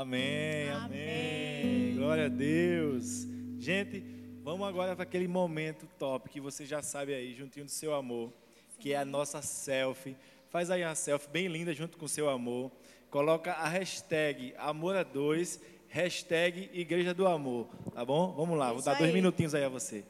[0.00, 1.94] Amém, amém, amém.
[1.96, 3.26] Glória a Deus.
[3.58, 4.00] Gente,
[4.44, 8.32] vamos agora para aquele momento top que você já sabe aí, juntinho do seu amor,
[8.78, 10.16] que é a nossa selfie.
[10.50, 12.70] Faz aí a selfie bem linda junto com o seu amor.
[13.10, 18.32] Coloca a hashtag Amor a Dois, hashtag Igreja do Amor, tá bom?
[18.36, 20.04] Vamos lá, vou dar dois minutinhos aí a você.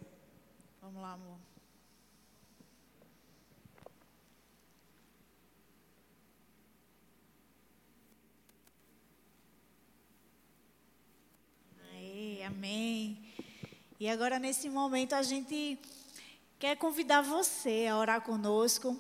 [0.82, 1.38] Vamos lá, amor.
[12.58, 13.17] Amém.
[14.00, 15.79] E agora, nesse momento, a gente
[16.58, 18.98] quer convidar você a orar conosco,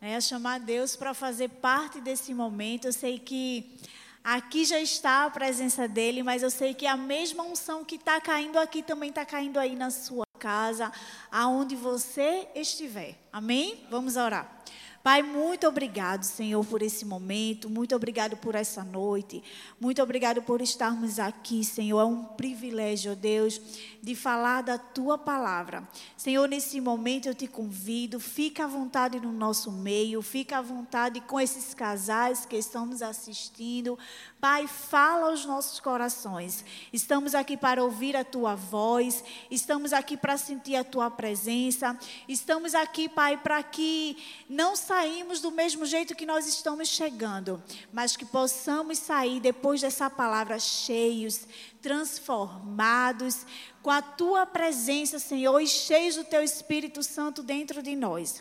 [0.00, 2.86] né, a chamar Deus para fazer parte desse momento.
[2.86, 3.78] Eu sei que
[4.24, 8.18] aqui já está a presença dele, mas eu sei que a mesma unção que está
[8.22, 10.90] caindo aqui também está caindo aí na sua casa,
[11.30, 13.18] aonde você estiver.
[13.30, 13.86] Amém?
[13.90, 14.64] Vamos orar.
[15.04, 19.44] Pai, muito obrigado, Senhor, por esse momento, muito obrigado por essa noite,
[19.78, 22.00] muito obrigado por estarmos aqui, Senhor.
[22.00, 23.60] É um privilégio, Deus,
[24.02, 25.86] de falar da tua palavra.
[26.16, 31.20] Senhor, nesse momento eu te convido, fica à vontade no nosso meio, fica à vontade
[31.20, 33.98] com esses casais que estamos assistindo.
[34.40, 36.64] Pai, fala aos nossos corações.
[36.92, 42.74] Estamos aqui para ouvir a tua voz, estamos aqui para sentir a tua presença, estamos
[42.74, 44.16] aqui, Pai, para que
[44.48, 47.60] não saímos do mesmo jeito que nós estamos chegando,
[47.92, 51.48] mas que possamos sair depois dessa palavra cheios,
[51.82, 53.44] transformados
[53.82, 58.40] com a tua presença, Senhor, e cheios do teu Espírito Santo dentro de nós.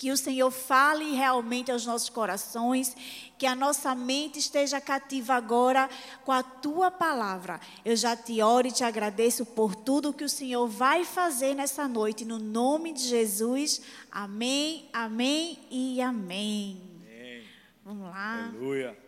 [0.00, 2.96] Que o Senhor fale realmente aos nossos corações,
[3.36, 5.90] que a nossa mente esteja cativa agora
[6.24, 7.60] com a tua palavra.
[7.84, 11.86] Eu já te oro e te agradeço por tudo que o Senhor vai fazer nessa
[11.86, 13.82] noite, no nome de Jesus.
[14.10, 16.80] Amém, amém e amém.
[17.02, 17.44] amém.
[17.84, 18.48] Vamos lá.
[18.48, 18.98] Aleluia.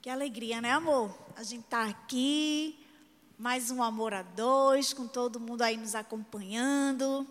[0.00, 1.14] Que alegria, né, amor?
[1.36, 2.82] A gente está aqui,
[3.36, 7.26] mais um amor a dois, com todo mundo aí nos acompanhando.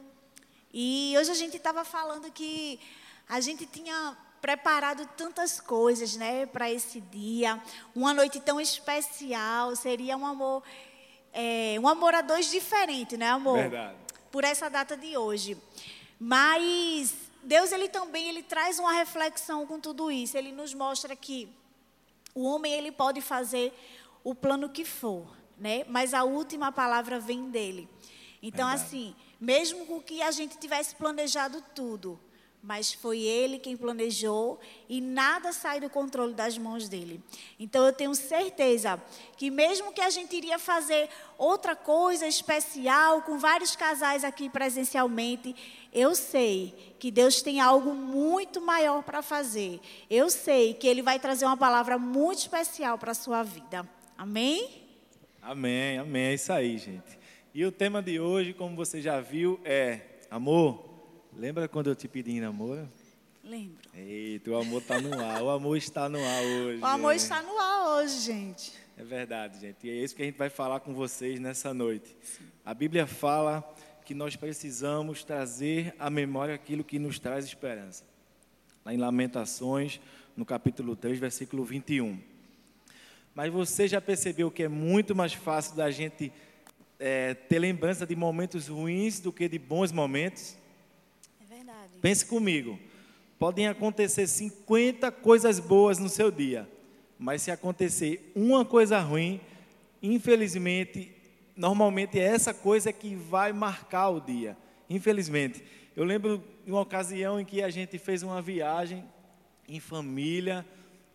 [0.79, 2.79] E hoje a gente estava falando que
[3.27, 7.59] a gente tinha preparado tantas coisas, né, para esse dia,
[7.95, 10.61] uma noite tão especial, seria um amor,
[11.33, 13.57] é, um amor a dois diferente, né, amor?
[13.57, 13.95] Verdade.
[14.31, 15.57] Por essa data de hoje.
[16.19, 17.11] Mas
[17.41, 20.38] Deus ele também ele traz uma reflexão com tudo isso.
[20.38, 21.49] Ele nos mostra que
[22.35, 23.73] o homem ele pode fazer
[24.23, 25.25] o plano que for,
[25.57, 25.85] né?
[25.88, 27.89] Mas a última palavra vem dele.
[28.44, 28.85] Então Verdade.
[28.85, 32.20] assim, mesmo que a gente tivesse planejado tudo,
[32.62, 34.59] mas foi ele quem planejou
[34.90, 37.22] e nada sai do controle das mãos dele.
[37.59, 39.02] Então eu tenho certeza
[39.38, 45.56] que mesmo que a gente iria fazer outra coisa especial com vários casais aqui presencialmente,
[45.94, 49.80] eu sei que Deus tem algo muito maior para fazer.
[50.09, 53.88] Eu sei que ele vai trazer uma palavra muito especial para a sua vida.
[54.18, 54.84] Amém?
[55.42, 56.24] Amém, amém.
[56.24, 57.16] É isso aí, gente.
[57.57, 60.88] E o tema de hoje, como você já viu, é amor.
[61.35, 62.88] Lembra quando eu te pedi em namoro?
[63.44, 63.78] Lembro.
[63.95, 65.41] Eita, o amor está no ar.
[65.41, 66.79] O amor está no ar hoje.
[66.79, 68.73] O amor está no ar hoje, gente.
[68.95, 69.88] É verdade, gente.
[69.88, 72.16] E é isso que a gente vai falar com vocês nessa noite.
[72.22, 72.44] Sim.
[72.63, 73.68] A Bíblia fala
[74.06, 78.03] que nós precisamos trazer à memória aquilo que nos traz esperança.
[78.85, 80.00] Lá em Lamentações,
[80.35, 82.19] no capítulo 3, versículo 21.
[83.34, 86.31] Mas você já percebeu que é muito mais fácil da gente
[87.00, 90.58] é, ter lembrança de momentos ruins do que de bons momentos?
[91.41, 91.94] É verdade.
[92.02, 92.80] Pense comigo.
[93.38, 96.68] Podem acontecer 50 coisas boas no seu dia,
[97.19, 99.40] mas se acontecer uma coisa ruim,
[100.02, 101.12] infelizmente,
[101.56, 104.57] normalmente é essa coisa que vai marcar o dia.
[104.90, 105.63] Infelizmente.
[105.96, 109.03] Eu lembro de uma ocasião em que a gente fez uma viagem
[109.68, 110.66] em família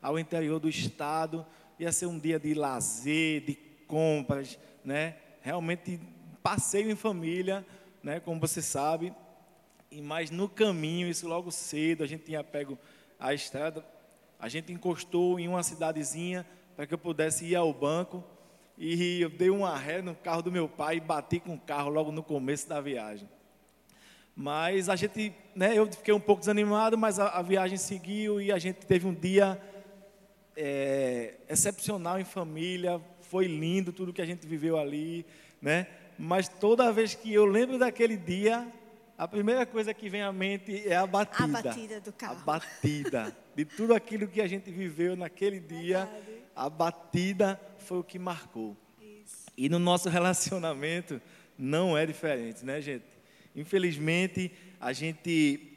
[0.00, 1.46] ao interior do estado.
[1.78, 3.54] Ia ser um dia de lazer, de
[3.86, 5.16] compras, né?
[5.42, 6.00] Realmente
[6.42, 7.66] passeio em família,
[8.02, 9.12] né, como você sabe,
[9.90, 12.78] e mais no caminho, isso logo cedo, a gente tinha pego
[13.18, 13.84] a estrada,
[14.40, 18.24] a gente encostou em uma cidadezinha para que eu pudesse ir ao banco,
[18.78, 21.90] e eu dei uma ré no carro do meu pai e bati com o carro
[21.90, 23.28] logo no começo da viagem.
[24.34, 28.50] Mas a gente, né, eu fiquei um pouco desanimado, mas a, a viagem seguiu e
[28.50, 29.60] a gente teve um dia
[30.56, 33.00] é, excepcional em família,
[33.32, 35.24] foi lindo tudo que a gente viveu ali,
[35.58, 35.86] né?
[36.18, 38.70] Mas toda vez que eu lembro daquele dia,
[39.16, 41.58] a primeira coisa que vem à mente é a batida.
[41.58, 42.38] A batida do carro.
[42.42, 46.42] A batida de tudo aquilo que a gente viveu naquele dia, Verdade.
[46.54, 48.76] a batida foi o que marcou.
[49.00, 49.46] Isso.
[49.56, 51.18] E no nosso relacionamento
[51.56, 53.06] não é diferente, né, gente?
[53.56, 55.70] Infelizmente, a gente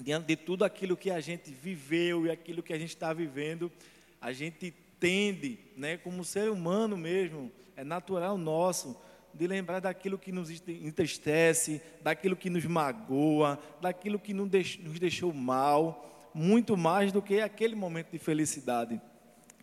[0.00, 3.72] diante de tudo aquilo que a gente viveu e aquilo que a gente está vivendo,
[4.20, 4.72] a gente
[5.02, 8.96] tende, né, como ser humano mesmo, é natural nosso,
[9.34, 16.30] de lembrar daquilo que nos entristece, daquilo que nos magoa, daquilo que nos deixou mal,
[16.32, 19.00] muito mais do que aquele momento de felicidade.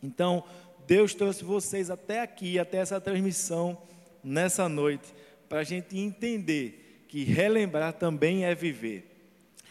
[0.03, 0.43] Então,
[0.85, 3.81] Deus trouxe vocês até aqui, até essa transmissão,
[4.21, 5.13] nessa noite,
[5.47, 9.09] para a gente entender que relembrar também é viver.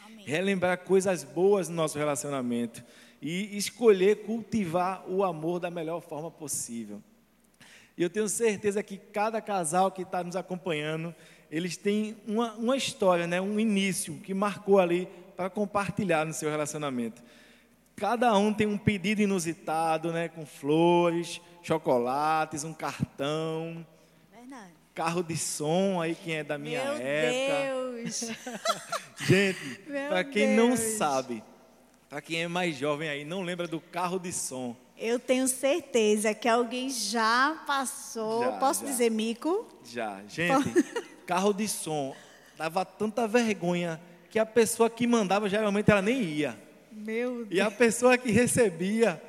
[0.06, 0.24] Amém.
[0.24, 2.82] Relembrar coisas boas no nosso relacionamento
[3.20, 7.02] e escolher cultivar o amor da melhor forma possível.
[7.96, 11.12] E eu tenho certeza que cada casal que está nos acompanhando,
[11.50, 16.48] eles têm uma, uma história, né, um início que marcou ali para compartilhar no seu
[16.48, 17.20] relacionamento.
[17.96, 23.84] Cada um tem um pedido inusitado, né, com flores, chocolates, um cartão,
[24.32, 24.72] Verdade.
[24.94, 28.02] carro de som aí quem é da minha Meu época.
[28.02, 28.30] Deus.
[29.26, 30.56] Gente, para quem Deus.
[30.56, 31.42] não sabe,
[32.08, 34.74] para quem é mais jovem aí, não lembra do carro de som.
[34.96, 38.44] Eu tenho certeza que alguém já passou.
[38.44, 38.90] Já, Posso já.
[38.90, 39.66] dizer mico?
[39.84, 40.20] Já.
[40.26, 40.84] Gente,
[41.26, 42.14] carro de som
[42.56, 46.58] dava tanta vergonha que a pessoa que mandava geralmente ela nem ia.
[46.90, 47.48] Meu Deus.
[47.50, 49.22] E a pessoa que recebia,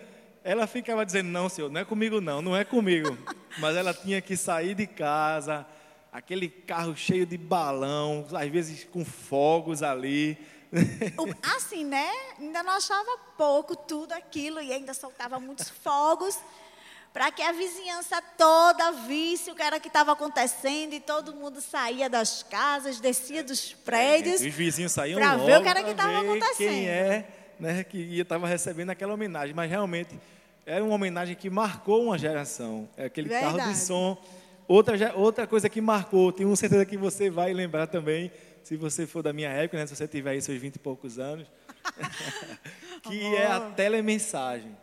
[0.44, 3.16] ela ficava dizendo: Não, senhor, não é comigo, não, não é comigo.
[3.60, 5.66] Mas ela tinha que sair de casa,
[6.12, 10.38] aquele carro cheio de balão, às vezes com fogos ali.
[11.56, 12.10] Assim, né?
[12.40, 16.38] Ainda não achava pouco tudo aquilo e ainda soltava muitos fogos
[17.14, 21.60] para que a vizinhança toda visse o que era que estava acontecendo e todo mundo
[21.60, 24.42] saía das casas, descia dos prédios.
[24.42, 26.70] É, os vizinhos saíam para ver o que era que estava acontecendo.
[26.70, 27.28] Quem é,
[27.60, 30.20] né, que estava recebendo aquela homenagem, mas realmente
[30.66, 32.88] era uma homenagem que marcou uma geração.
[32.96, 33.58] É aquele Verdade.
[33.58, 34.18] carro de som.
[34.68, 38.32] Outra, outra coisa que marcou, tenho certeza que você vai lembrar também,
[38.70, 41.18] se você for da minha época, né, se você tiver aí seus 20 e poucos
[41.18, 41.48] anos,
[43.02, 43.40] que Amor.
[43.40, 44.78] é a telemensagem.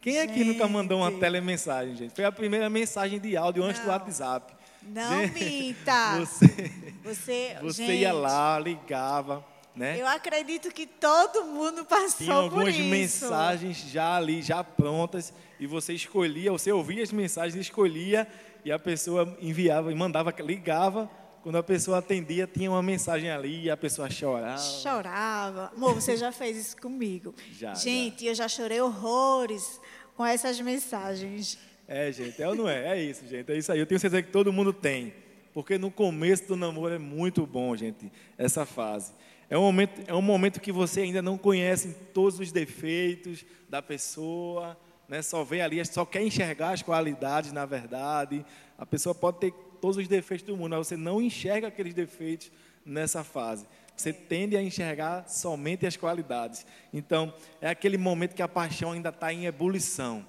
[0.00, 0.30] Quem gente.
[0.30, 2.14] aqui nunca mandou uma telemensagem, gente?
[2.14, 3.86] Foi a primeira mensagem de áudio antes Não.
[3.86, 4.54] do WhatsApp.
[4.84, 6.18] Não gente, minta.
[6.22, 6.70] Você,
[7.02, 9.44] você, você ia lá, ligava.
[9.74, 10.00] Né?
[10.00, 12.90] Eu acredito que todo mundo passou Tinha algumas por isso.
[12.90, 18.24] mensagens já ali, já prontas, e você escolhia, você ouvia as mensagens, escolhia,
[18.64, 21.10] e a pessoa enviava e mandava, ligava
[21.42, 24.58] quando a pessoa atendia, tinha uma mensagem ali e a pessoa chorava.
[24.58, 25.72] Chorava.
[25.76, 27.34] Amor, você já fez isso comigo.
[27.52, 27.74] Já.
[27.74, 28.30] Gente, já.
[28.30, 29.80] eu já chorei horrores
[30.16, 31.58] com essas mensagens.
[31.88, 32.96] É, gente, é ou não é?
[32.96, 33.50] É isso, gente.
[33.50, 33.80] É isso aí.
[33.80, 35.12] Eu tenho certeza que todo mundo tem.
[35.52, 39.12] Porque no começo do namoro é muito bom, gente, essa fase.
[39.50, 43.82] É um momento, é um momento que você ainda não conhece todos os defeitos da
[43.82, 44.78] pessoa,
[45.08, 45.20] né?
[45.20, 48.46] só vê ali, só quer enxergar as qualidades, na verdade.
[48.78, 52.52] A pessoa pode ter todos os defeitos do mundo, mas você não enxerga aqueles defeitos
[52.86, 53.66] nessa fase.
[53.96, 56.64] Você tende a enxergar somente as qualidades.
[56.94, 60.24] Então, é aquele momento que a paixão ainda está em ebulição.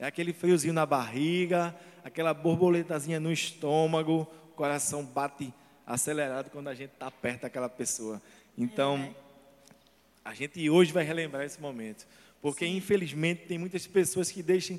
[0.00, 1.72] É aquele friozinho na barriga,
[2.02, 5.54] aquela borboletazinha no estômago, o coração bate
[5.86, 8.20] acelerado quando a gente está perto daquela pessoa.
[8.56, 9.14] Então,
[10.24, 12.04] a gente hoje vai relembrar esse momento.
[12.42, 12.76] Porque, Sim.
[12.76, 14.78] infelizmente, tem muitas pessoas que deixam,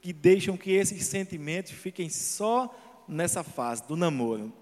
[0.00, 2.74] que deixam que esses sentimentos fiquem só
[3.08, 4.52] nessa fase do namoro.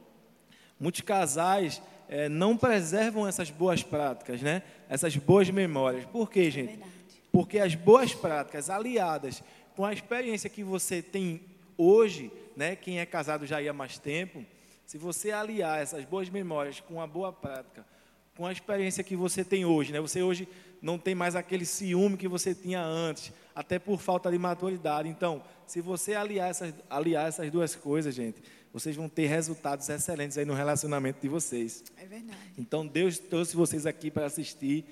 [0.78, 4.62] Muitos casais é, não preservam essas boas práticas, né?
[4.88, 6.04] essas boas memórias.
[6.06, 6.74] Por quê, gente?
[6.74, 6.86] É
[7.32, 9.42] Porque as boas práticas aliadas
[9.74, 11.40] com a experiência que você tem
[11.76, 12.76] hoje, né?
[12.76, 14.44] quem é casado já há mais tempo,
[14.86, 17.84] se você aliar essas boas memórias com a boa prática,
[18.36, 20.00] com a experiência que você tem hoje, né?
[20.00, 20.46] você hoje
[20.82, 25.08] não tem mais aquele ciúme que você tinha antes, até por falta de maturidade.
[25.08, 30.36] Então, se você aliar essas, aliar essas duas coisas, gente, vocês vão ter resultados excelentes
[30.36, 31.82] aí no relacionamento de vocês.
[31.96, 32.38] É verdade.
[32.58, 34.84] Então, Deus trouxe vocês aqui para assistir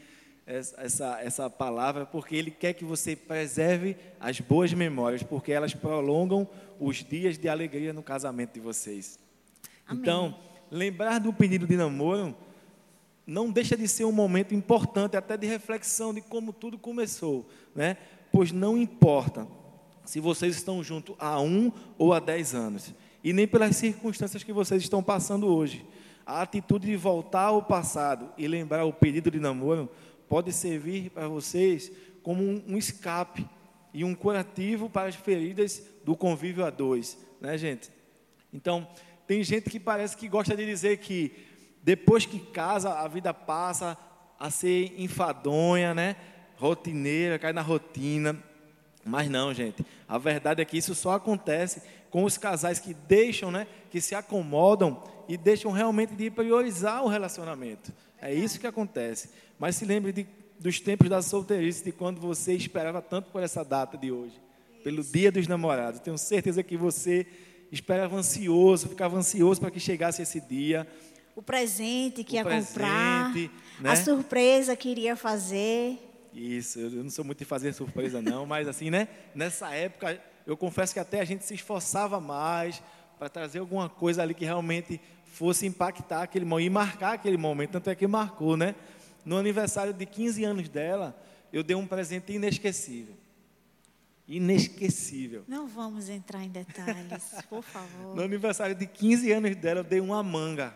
[0.46, 6.48] essa, essa palavra, porque Ele quer que você preserve as boas memórias, porque elas prolongam
[6.80, 9.18] os dias de alegria no casamento de vocês.
[9.86, 10.00] Amém.
[10.00, 10.38] Então,
[10.70, 12.34] lembrar do pedido de namoro
[13.26, 17.97] não deixa de ser um momento importante, até de reflexão de como tudo começou, né?
[18.33, 19.47] Pois não importa
[20.04, 24.52] se vocês estão juntos há um ou há dez anos, e nem pelas circunstâncias que
[24.52, 25.85] vocês estão passando hoje.
[26.26, 29.88] A atitude de voltar ao passado e lembrar o pedido de namoro
[30.28, 31.90] pode servir para vocês
[32.23, 33.47] como um escape
[33.93, 37.90] e um curativo para as feridas do convívio a dois, né, gente?
[38.52, 38.87] Então,
[39.26, 41.33] tem gente que parece que gosta de dizer que
[41.84, 43.96] depois que casa, a vida passa
[44.40, 46.16] a ser enfadonha, né?
[46.56, 48.42] Rotineira, cai na rotina.
[49.04, 49.84] Mas não, gente.
[50.08, 53.66] A verdade é que isso só acontece com os casais que deixam, né?
[53.90, 57.92] Que se acomodam e deixam realmente de priorizar o relacionamento.
[58.18, 59.28] É isso que acontece.
[59.58, 60.26] Mas se lembre de,
[60.58, 64.40] dos tempos da solteirice, de quando você esperava tanto por essa data de hoje.
[64.82, 66.00] pelo Dia dos Namorados.
[66.00, 67.26] Tenho certeza que você
[67.70, 70.86] esperava ansioso, ficava ansioso para que chegasse esse dia.
[71.36, 73.34] O presente que O ia presente, comprar,
[73.80, 73.90] né?
[73.90, 75.98] a surpresa que iria fazer.
[76.32, 79.08] Isso, eu não sou muito de fazer surpresa não, mas assim, né?
[79.34, 82.82] Nessa época, eu confesso que até a gente se esforçava mais
[83.18, 87.72] para trazer alguma coisa ali que realmente fosse impactar aquele momento e marcar aquele momento,
[87.72, 88.74] tanto é que marcou, né?
[89.24, 91.16] No aniversário de 15 anos dela,
[91.52, 93.14] eu dei um presente inesquecível.
[94.26, 95.44] Inesquecível.
[95.46, 98.14] Não vamos entrar em detalhes, por favor.
[98.16, 100.74] No aniversário de 15 anos dela, eu dei uma manga.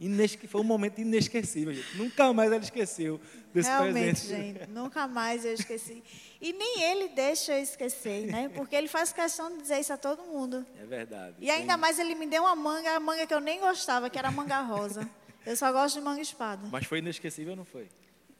[0.00, 0.46] Inesque...
[0.46, 1.98] Foi um momento inesquecível, gente.
[1.98, 3.20] Nunca mais ela esqueceu
[3.52, 4.58] desse Realmente, presente.
[4.60, 6.02] gente, nunca mais eu esqueci.
[6.40, 8.48] E nem ele deixa eu esquecer, né?
[8.48, 10.64] Porque ele faz questão de dizer isso a todo mundo.
[10.80, 11.36] É verdade.
[11.38, 14.08] E ainda Tem- mais ele me deu uma manga, a manga que eu nem gostava,
[14.08, 15.06] que era a manga rosa.
[15.44, 16.66] Eu só gosto de manga espada.
[16.72, 17.86] Mas foi inesquecível ou não foi?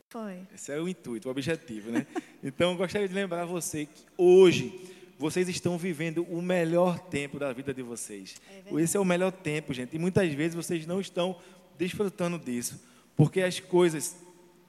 [0.09, 0.41] Foi.
[0.55, 2.07] Esse é o intuito, o objetivo, né?
[2.43, 4.90] Então, eu gostaria de lembrar você que hoje
[5.21, 8.41] vocês estão vivendo o melhor tempo da vida de vocês.
[8.79, 9.95] Esse é o melhor tempo, gente.
[9.95, 11.37] E muitas vezes vocês não estão
[11.77, 12.83] desfrutando disso,
[13.15, 14.17] porque as coisas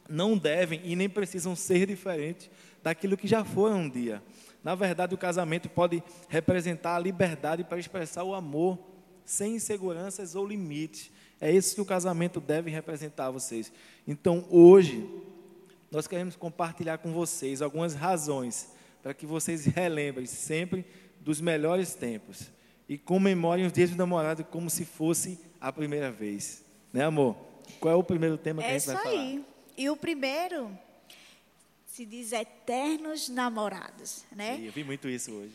[0.10, 2.50] não devem e nem precisam ser diferentes
[2.84, 4.22] daquilo que já foram um dia.
[4.62, 8.78] Na verdade, o casamento pode representar a liberdade para expressar o amor
[9.24, 11.12] sem inseguranças ou limites.
[11.40, 13.72] É isso que o casamento deve representar a vocês.
[14.06, 15.10] Então, hoje,
[15.90, 20.86] nós queremos compartilhar com vocês algumas razões para que vocês relembrem sempre
[21.20, 22.50] dos melhores tempos
[22.88, 26.64] e comemorem os dias do namorado como se fosse a primeira vez.
[26.92, 27.36] Né, amor?
[27.80, 29.22] Qual é o primeiro tema que É a isso gente vai falar?
[29.22, 29.46] aí.
[29.78, 30.78] E o primeiro
[31.86, 34.58] se diz eternos namorados, né?
[34.60, 35.54] E eu vi muito isso hoje.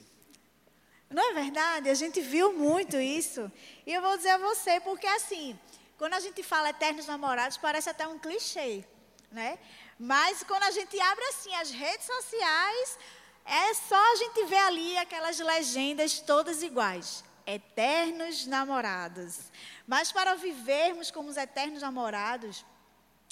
[1.10, 1.88] Não é verdade?
[1.88, 3.50] A gente viu muito isso.
[3.86, 5.58] E eu vou dizer a você, porque assim,
[5.98, 8.82] quando a gente fala eternos namorados, parece até um clichê,
[9.30, 9.58] né?
[9.98, 12.98] Mas quando a gente abre assim as redes sociais,
[13.46, 17.24] é só a gente ver ali aquelas legendas todas iguais.
[17.46, 19.38] Eternos namorados.
[19.86, 22.64] Mas para vivermos como os eternos namorados,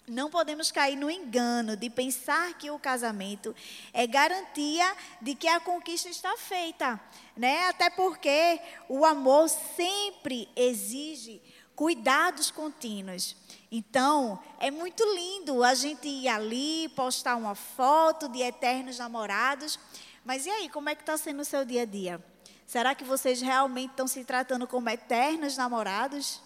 [0.06, 3.56] não podemos cair no engano de pensar que o casamento
[3.92, 4.86] é garantia
[5.20, 7.00] de que a conquista está feita,
[7.36, 7.66] né?
[7.68, 11.42] Até porque o amor sempre exige
[11.74, 13.34] cuidados contínuos.
[13.70, 19.78] Então, é muito lindo a gente ir ali, postar uma foto de eternos namorados.
[20.24, 22.20] Mas e aí, como é que está sendo o seu dia a dia?
[22.66, 26.40] Será que vocês realmente estão se tratando como eternos namorados?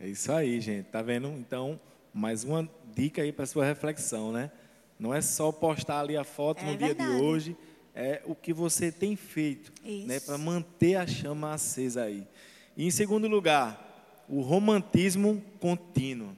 [0.00, 0.86] É isso aí, gente.
[0.86, 1.28] Tá vendo?
[1.28, 1.78] Então,
[2.12, 4.50] mais uma dica aí para sua reflexão, né?
[4.98, 7.22] Não é só postar ali a foto É no dia de verdade.
[7.22, 7.56] hoje,
[7.94, 10.26] é o que você tem feito, né, Isso.
[10.26, 12.26] para manter a chama acesa aí.
[12.76, 16.34] E em segundo lugar, o romantismo contínuo.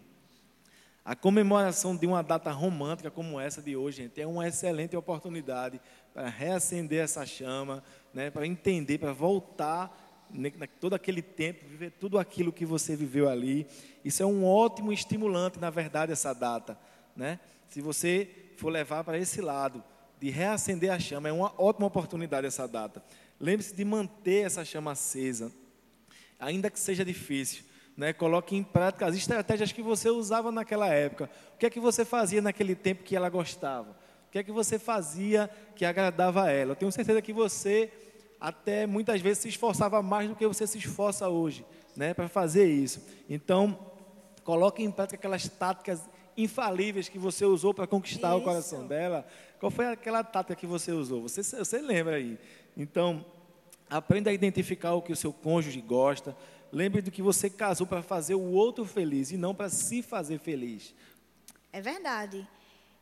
[1.05, 5.81] A comemoração de uma data romântica como essa de hoje, gente, é uma excelente oportunidade
[6.17, 12.19] para reacender essa chama, né, para entender, para voltar na- todo aquele tempo, viver tudo
[12.19, 13.67] aquilo que você viveu ali.
[14.03, 16.79] Isso é um ótimo estimulante, na verdade, essa data.
[17.15, 17.39] Né?
[17.69, 19.85] Se você for levar para esse lado,
[20.19, 23.05] de reacender a chama, é uma ótima oportunidade essa data.
[23.39, 25.53] Lembre-se de manter essa chama acesa,
[26.41, 27.63] ainda que seja difícil.
[27.95, 28.15] Né?
[28.15, 31.29] Coloque em prática as estratégias que você usava naquela época.
[31.55, 34.06] O que é que você fazia naquele tempo que ela gostava?
[34.27, 36.73] O que é que você fazia que agradava a ela?
[36.73, 37.91] Eu tenho certeza que você
[38.41, 41.65] até muitas vezes se esforçava mais do que você se esforça hoje,
[41.97, 43.01] né, para fazer isso.
[43.29, 43.79] Então,
[44.45, 46.03] coloque em prática aquelas táticas
[46.37, 48.45] infalíveis que você usou para conquistar o Isso.
[48.45, 49.27] coração dela.
[49.59, 51.23] Qual foi aquela tática que você usou?
[51.23, 52.39] Você, você lembra aí?
[52.77, 53.25] Então,
[53.89, 56.37] aprenda a identificar o que o seu cônjuge gosta.
[56.71, 60.39] Lembre do que você casou para fazer o outro feliz e não para se fazer
[60.39, 60.95] feliz.
[61.73, 62.47] É verdade.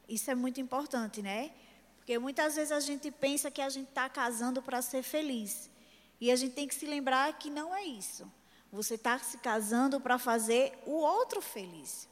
[0.09, 1.51] Isso é muito importante, né?
[1.97, 5.71] Porque muitas vezes a gente pensa que a gente está casando para ser feliz.
[6.21, 8.31] E a gente tem que se lembrar que não é isso.
[8.71, 12.09] Você está se casando para fazer o outro feliz.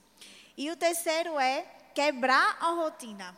[0.56, 1.62] E o terceiro é
[1.94, 3.36] quebrar a rotina.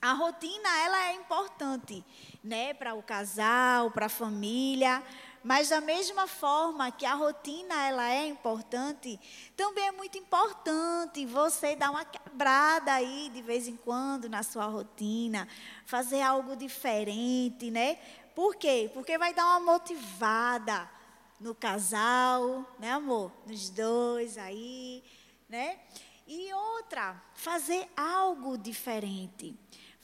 [0.00, 2.04] A rotina ela é importante,
[2.42, 5.02] né, para o casal, para a família,
[5.46, 9.16] mas da mesma forma que a rotina ela é importante,
[9.56, 14.64] também é muito importante você dar uma quebrada aí de vez em quando na sua
[14.64, 15.46] rotina,
[15.84, 17.96] fazer algo diferente, né?
[18.34, 18.90] Por quê?
[18.92, 20.90] Porque vai dar uma motivada
[21.38, 23.30] no casal, né, amor?
[23.46, 25.04] Nos dois aí,
[25.48, 25.78] né?
[26.26, 29.54] E outra, fazer algo diferente.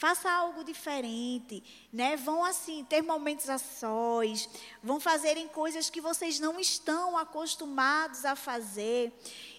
[0.02, 2.16] Faça algo diferente, né?
[2.16, 4.48] Vão assim ter momentos a sós,
[4.82, 9.12] vão fazerem coisas que vocês não estão acostumados a fazer.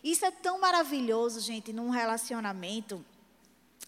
[0.04, 3.06] Isso é tão maravilhoso, gente, num relacionamento.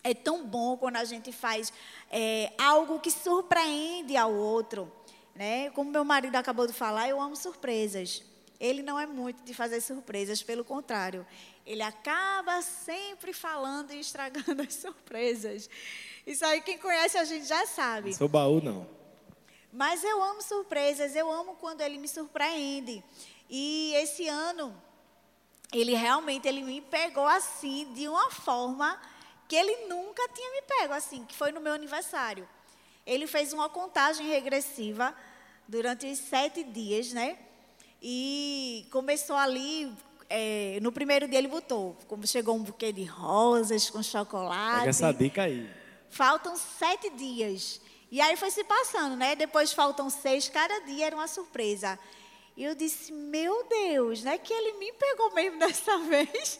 [0.01, 1.73] É tão bom quando a gente faz
[2.09, 4.89] é, algo que surpreende ao outro.
[5.35, 5.69] Né?
[5.71, 8.23] Como meu marido acabou de falar, eu amo surpresas.
[8.57, 11.27] Ele não é muito de fazer surpresas, pelo contrário.
[11.65, 15.69] Ele acaba sempre falando e estragando as surpresas.
[16.25, 18.09] Isso aí, quem conhece a gente já sabe.
[18.09, 18.87] Não sou baú, não.
[19.71, 23.03] Mas eu amo surpresas, eu amo quando ele me surpreende.
[23.49, 24.73] E esse ano,
[25.71, 28.99] ele realmente ele me pegou assim, de uma forma
[29.47, 32.47] que ele nunca tinha me pego assim, que foi no meu aniversário.
[33.05, 35.13] Ele fez uma contagem regressiva
[35.67, 37.37] durante os sete dias, né?
[38.01, 39.93] E começou ali,
[40.29, 44.79] é, no primeiro dia ele botou, como chegou um buquê de rosas com chocolate.
[44.79, 45.69] Pega essa dica aí.
[46.15, 47.81] Faltam sete dias.
[48.09, 49.35] E aí foi se passando, né?
[49.35, 51.99] Depois faltam seis, cada dia era uma surpresa.
[52.55, 54.37] E eu disse, meu Deus, né?
[54.37, 56.57] Que ele me pegou mesmo dessa vez.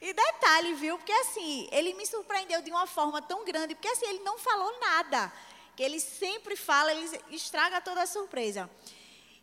[0.00, 0.96] E detalhe, viu?
[0.96, 4.74] Porque assim, ele me surpreendeu de uma forma tão grande, porque assim, ele não falou
[4.80, 5.30] nada.
[5.76, 8.70] Que ele sempre fala, ele estraga toda a surpresa.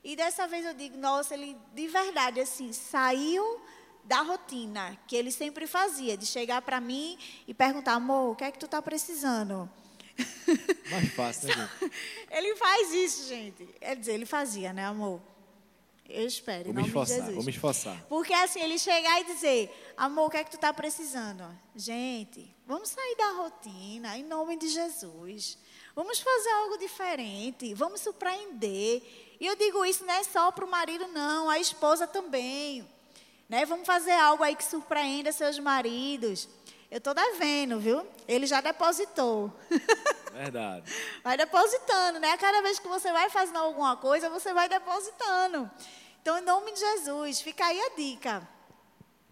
[0.04, 3.62] E dessa vez eu digo, nossa, ele de verdade, assim, saiu
[4.04, 7.18] da rotina que ele sempre fazia, de chegar para mim
[7.48, 9.70] e perguntar, amor, o que é que tu está precisando?
[10.92, 11.94] Mais fácil, né, gente?
[12.30, 13.66] Ele faz isso, gente.
[13.80, 15.22] Quer dizer, ele fazia, né, amor?
[16.08, 17.32] Eu espero, vou me esforçar, de.
[17.34, 18.06] Vou me esforçar.
[18.10, 21.46] Porque assim, ele chegar e dizer, amor, o que é que tu está precisando?
[21.74, 25.58] Gente, vamos sair da rotina, em nome de Jesus.
[25.96, 29.02] Vamos fazer algo diferente, vamos surpreender.
[29.40, 32.86] E eu digo isso não é só para o marido, não, a esposa também.
[33.52, 33.66] Né?
[33.66, 36.48] Vamos fazer algo aí que surpreenda seus maridos.
[36.90, 38.08] Eu estou devendo, viu?
[38.26, 39.54] Ele já depositou.
[40.32, 40.90] Verdade.
[41.22, 42.38] vai depositando, né?
[42.38, 45.70] Cada vez que você vai fazendo alguma coisa, você vai depositando.
[46.22, 48.48] Então, em nome de Jesus, fica aí a dica.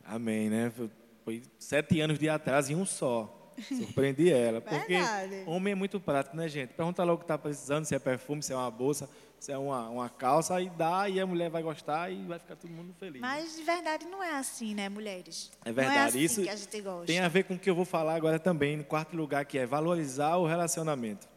[0.04, 0.70] Amém, né?
[1.24, 3.54] Foi sete anos de atraso em um só.
[3.70, 4.60] Surpreendi ela.
[4.60, 5.44] Porque Verdade.
[5.48, 6.74] homem é muito prático, né, gente?
[6.74, 9.10] Pergunta logo o que está precisando, se é perfume, se é uma bolsa,
[9.40, 12.56] se é uma, uma calça, aí dá e a mulher vai gostar e vai ficar
[12.58, 13.22] todo mundo feliz.
[13.22, 15.50] Mas de verdade não é assim, né, mulheres?
[15.64, 16.10] É é verdade.
[16.10, 17.06] assim Isso que a gente gosta.
[17.06, 19.58] tem a ver com o que eu vou falar agora também, no quarto lugar, que
[19.58, 21.28] é valorizar o relacionamento.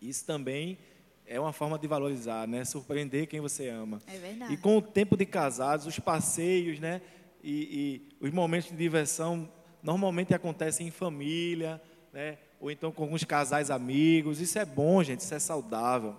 [0.00, 0.78] Isso também
[1.26, 2.64] é uma forma de valorizar, né?
[2.64, 4.00] Surpreender quem você ama.
[4.06, 4.54] É verdade.
[4.54, 7.02] E com o tempo de casados, os passeios, né?
[7.42, 9.48] E, e os momentos de diversão
[9.82, 11.80] normalmente acontecem em família,
[12.12, 12.38] né?
[12.58, 14.40] Ou então com alguns casais amigos.
[14.40, 15.20] Isso é bom, gente.
[15.20, 16.16] Isso é saudável.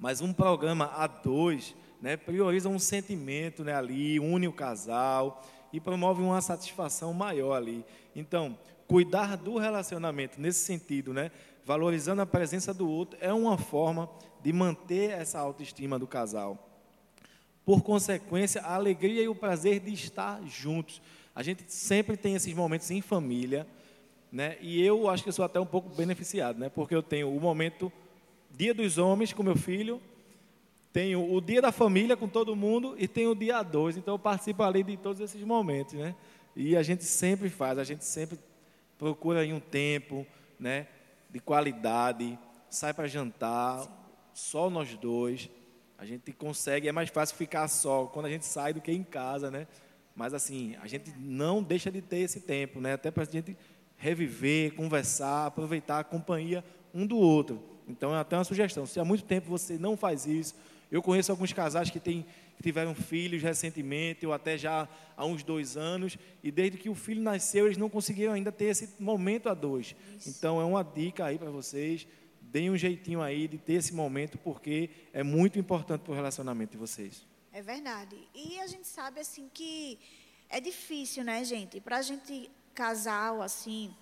[0.00, 2.16] Mas um programa a dois, né?
[2.16, 3.74] Prioriza um sentimento, né?
[3.74, 7.84] Ali une o casal e promove uma satisfação maior ali.
[8.16, 8.58] Então,
[8.88, 11.30] cuidar do relacionamento nesse sentido, né?
[11.66, 14.08] Valorizando a presença do outro é uma forma
[14.42, 16.66] de manter essa autoestima do casal.
[17.62, 21.02] Por consequência, a alegria e o prazer de estar juntos.
[21.34, 23.66] A gente sempre tem esses momentos em família,
[24.32, 24.56] né?
[24.62, 26.70] E eu acho que sou até um pouco beneficiado, né?
[26.70, 27.92] Porque eu tenho o momento
[28.50, 30.00] Dia dos Homens com meu filho,
[30.92, 33.96] tenho o Dia da Família com todo mundo e tenho o Dia 2.
[33.96, 36.14] Então eu participo ali de todos esses momentos, né?
[36.54, 38.38] E a gente sempre faz, a gente sempre
[38.98, 40.26] procura aí um tempo,
[40.58, 40.88] né?
[41.30, 43.86] De qualidade, sai para jantar,
[44.34, 45.48] só nós dois.
[45.96, 49.04] A gente consegue, é mais fácil ficar só quando a gente sai do que em
[49.04, 49.66] casa, né?
[50.14, 52.94] Mas assim, a gente não deixa de ter esse tempo, né?
[52.94, 53.56] Até para a gente
[53.96, 57.62] reviver, conversar, aproveitar a companhia um do outro.
[57.90, 58.86] Então, é até uma sugestão.
[58.86, 60.54] Se há muito tempo você não faz isso,
[60.90, 62.24] eu conheço alguns casais que, têm,
[62.56, 66.94] que tiveram filhos recentemente, ou até já há uns dois anos, e desde que o
[66.94, 69.94] filho nasceu, eles não conseguiram ainda ter esse momento a dois.
[70.26, 72.06] Então, é uma dica aí para vocês.
[72.40, 76.72] Deem um jeitinho aí de ter esse momento, porque é muito importante para o relacionamento
[76.72, 77.24] de vocês.
[77.52, 78.16] É verdade.
[78.34, 79.98] E a gente sabe assim que
[80.48, 81.80] é difícil, né, gente?
[81.80, 83.94] Para a gente casal assim,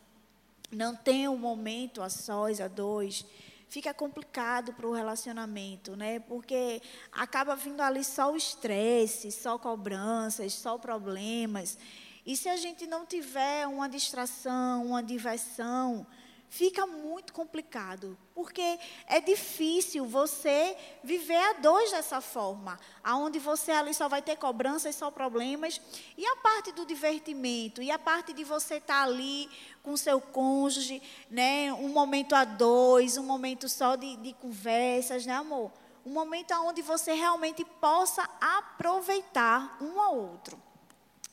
[0.70, 3.24] não ter um momento a sós, a dois,
[3.68, 6.20] fica complicado para o relacionamento, né?
[6.20, 6.80] Porque
[7.12, 11.78] acaba vindo ali só o estresse, só cobranças, só problemas.
[12.24, 16.06] E se a gente não tiver uma distração, uma diversão,
[16.48, 23.92] fica muito complicado, porque é difícil você viver a dois dessa forma, aonde você ali
[23.92, 25.80] só vai ter cobranças, só problemas,
[26.16, 29.48] e a parte do divertimento, e a parte de você estar ali
[29.82, 35.34] com seu cônjuge, né, um momento a dois, um momento só de, de conversas, né,
[35.34, 35.70] amor?
[36.04, 40.58] Um momento onde você realmente possa aproveitar um ao outro.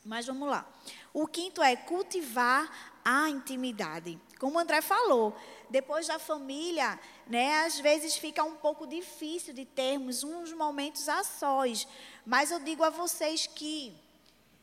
[0.04, 0.65] Mas vamos lá.
[1.13, 2.69] O quinto é cultivar
[3.04, 4.19] a intimidade.
[4.39, 5.36] Como o André falou,
[5.69, 11.24] depois da família, né, às vezes fica um pouco difícil de termos uns momentos a
[11.24, 11.88] sós.
[12.26, 13.95] Mas eu digo a vocês que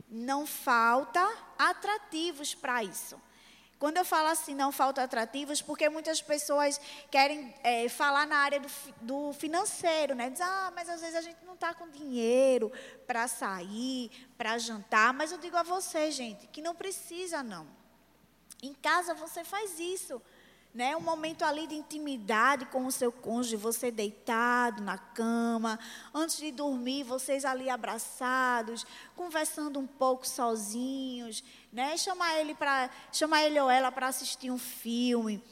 [0.09, 1.27] não falta
[1.59, 3.21] atrativos para isso.
[3.79, 6.81] Quando eu falo assim, não faltam atrativos, porque muitas pessoas
[7.11, 8.69] querem é, falar na área do,
[9.01, 10.31] do financeiro, né?
[10.31, 12.71] Diz, ah, mas às vezes a gente não está com dinheiro
[13.09, 14.09] para sair,
[14.39, 15.13] para jantar.
[15.13, 17.67] Mas eu digo a você, gente, que não precisa, não.
[18.63, 20.23] Em casa você faz isso
[20.75, 20.97] né?
[20.97, 25.79] Um momento ali de intimidade com o seu cônjuge, você deitado na cama,
[26.15, 31.97] antes de dormir, vocês ali abraçados, conversando um pouco sozinhos, né?
[31.97, 35.43] Chamar ele para chamar ele ou ela para assistir um filme.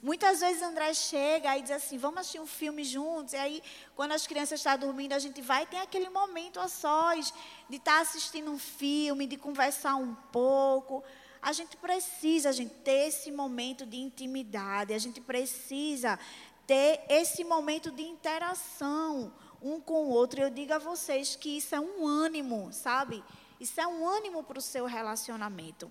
[0.00, 3.32] Muitas vezes André chega e diz assim: vamos assistir um filme juntos.
[3.32, 3.60] E aí,
[3.96, 7.34] quando as crianças estão dormindo, a gente vai tem aquele momento a sós
[7.68, 11.02] de estar tá assistindo um filme, de conversar um pouco
[11.40, 16.18] a gente precisa, a gente, ter esse momento de intimidade, a gente precisa
[16.66, 20.40] ter esse momento de interação um com o outro.
[20.40, 23.24] Eu digo a vocês que isso é um ânimo, sabe?
[23.58, 25.90] Isso é um ânimo para o seu relacionamento.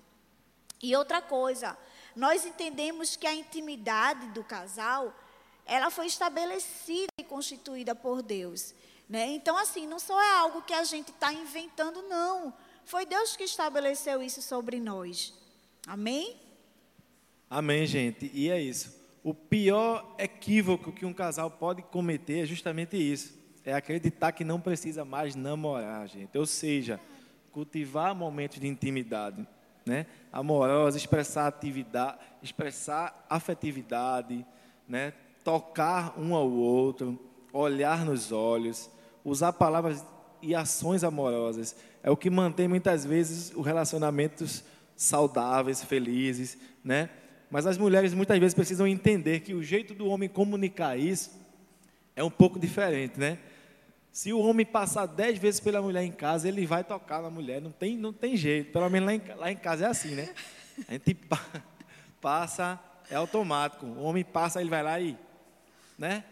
[0.82, 1.78] E outra coisa,
[2.16, 5.14] nós entendemos que a intimidade do casal,
[5.66, 8.74] ela foi estabelecida e constituída por Deus.
[9.10, 9.28] Né?
[9.28, 12.54] Então, assim, não só é algo que a gente está inventando, não.
[12.88, 15.34] Foi Deus que estabeleceu isso sobre nós.
[15.86, 16.38] Amém?
[17.50, 18.32] Amém, gente.
[18.34, 18.98] E é isso.
[19.22, 23.38] O pior equívoco que um casal pode cometer é justamente isso.
[23.66, 26.38] É acreditar que não precisa mais namorar, gente.
[26.38, 26.98] Ou seja,
[27.52, 29.46] cultivar momentos de intimidade,
[29.86, 30.06] né?
[30.32, 34.46] Amorosa, expressar atividade, expressar afetividade,
[34.88, 35.12] né?
[35.44, 37.20] Tocar um ao outro,
[37.52, 38.90] olhar nos olhos,
[39.26, 40.06] usar palavras
[40.42, 41.76] e ações amorosas
[42.08, 44.64] é o que mantém muitas vezes os relacionamentos
[44.96, 47.10] saudáveis, felizes, né?
[47.52, 51.38] Mas as mulheres muitas vezes precisam entender que o jeito do homem comunicar isso
[52.16, 53.38] é um pouco diferente, né?
[54.10, 57.62] Se o homem passar dez vezes pela mulher em casa, ele vai tocar na mulher,
[57.62, 58.72] não tem, não tem jeito.
[58.72, 60.34] Pelo menos lá em, lá em casa é assim, né?
[60.88, 61.14] A gente
[62.22, 62.80] passa,
[63.12, 63.86] é automático.
[63.86, 65.18] O homem passa, ele vai lá e,
[66.00, 66.24] né?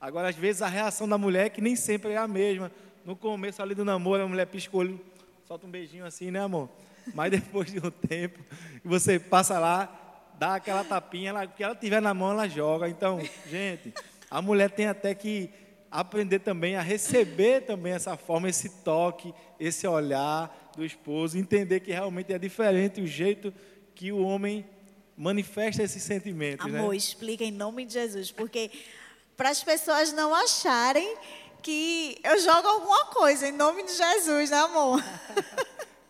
[0.00, 2.72] Agora, às vezes, a reação da mulher é que nem sempre é a mesma.
[3.04, 5.09] No começo ali do namoro, a mulher olho,
[5.50, 6.68] solta um beijinho assim, né, amor?
[7.12, 8.38] Mas depois de um tempo,
[8.84, 12.88] você passa lá, dá aquela tapinha, ela, que ela tiver na mão, ela joga.
[12.88, 13.18] Então,
[13.50, 13.92] gente,
[14.30, 15.50] a mulher tem até que
[15.90, 21.90] aprender também a receber também essa forma, esse toque, esse olhar do esposo, entender que
[21.90, 23.52] realmente é diferente o jeito
[23.92, 24.64] que o homem
[25.16, 26.70] manifesta esses sentimentos.
[26.70, 26.78] Né?
[26.78, 26.96] Amor, né?
[26.96, 28.70] explica em nome de Jesus, porque
[29.36, 31.16] para as pessoas não acharem
[31.60, 35.02] que eu jogo alguma coisa em nome de Jesus, né, amor?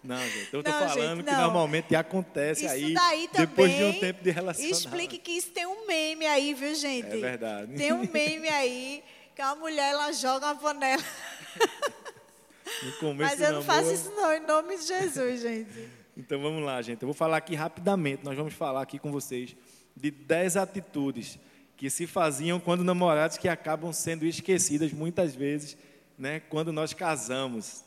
[0.03, 3.85] Não, gente, eu estou falando gente, que normalmente acontece isso aí daí também, depois de
[3.85, 4.79] um tempo de relacionamento.
[4.79, 7.07] Explique que isso tem um meme aí, viu, gente?
[7.07, 7.75] É verdade.
[7.75, 9.05] Tem um meme aí
[9.37, 11.03] que a mulher ela joga uma panela.
[13.19, 15.89] Mas eu não faço isso não, em nome de Jesus, gente.
[16.17, 17.03] Então vamos lá, gente.
[17.03, 18.25] Eu vou falar aqui rapidamente.
[18.25, 19.55] Nós vamos falar aqui com vocês
[19.95, 21.39] de 10 atitudes
[21.81, 25.79] que se faziam quando namorados que acabam sendo esquecidas muitas vezes,
[26.19, 27.83] né, quando nós casamos.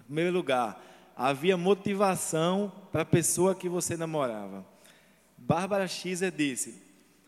[0.00, 0.84] Em primeiro lugar,
[1.16, 4.66] havia motivação para a pessoa que você namorava.
[5.36, 6.82] Bárbara Xer disse: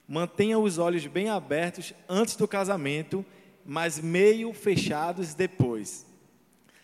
[0.09, 3.25] mantenha os olhos bem abertos antes do casamento,
[3.65, 6.05] mas meio fechados depois.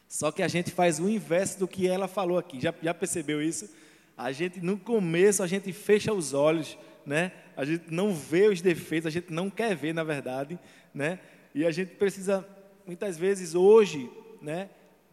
[0.06, 2.60] Só que a gente faz o inverso do que ela falou aqui.
[2.60, 3.74] Já, já percebeu isso?
[4.16, 7.32] A gente, no começo, a gente fecha os olhos, né?
[7.56, 10.58] A gente não vê os defeitos, a gente não quer ver, na verdade,
[10.94, 11.18] né?
[11.54, 12.46] E a gente precisa,
[12.86, 14.10] muitas vezes, hoje,
[14.42, 14.68] né?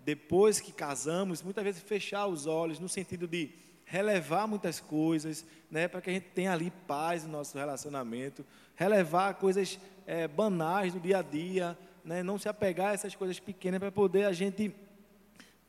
[0.06, 3.52] depois que casamos, muitas vezes fechar os olhos no sentido de
[3.86, 9.36] relevar muitas coisas, né, para que a gente tenha ali paz no nosso relacionamento, relevar
[9.36, 13.80] coisas é, banais do dia a dia, né, não se apegar a essas coisas pequenas
[13.80, 14.74] para poder a gente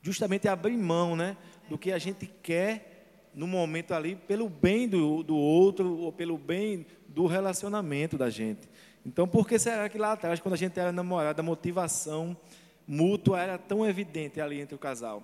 [0.01, 1.37] justamente abrir mão, né,
[1.69, 2.94] do que a gente quer
[3.35, 8.69] no momento ali pelo bem do, do outro ou pelo bem do relacionamento da gente.
[9.05, 12.35] Então, por que será que lá atrás, quando a gente era namorada, a motivação
[12.87, 15.23] mútua era tão evidente ali entre o casal.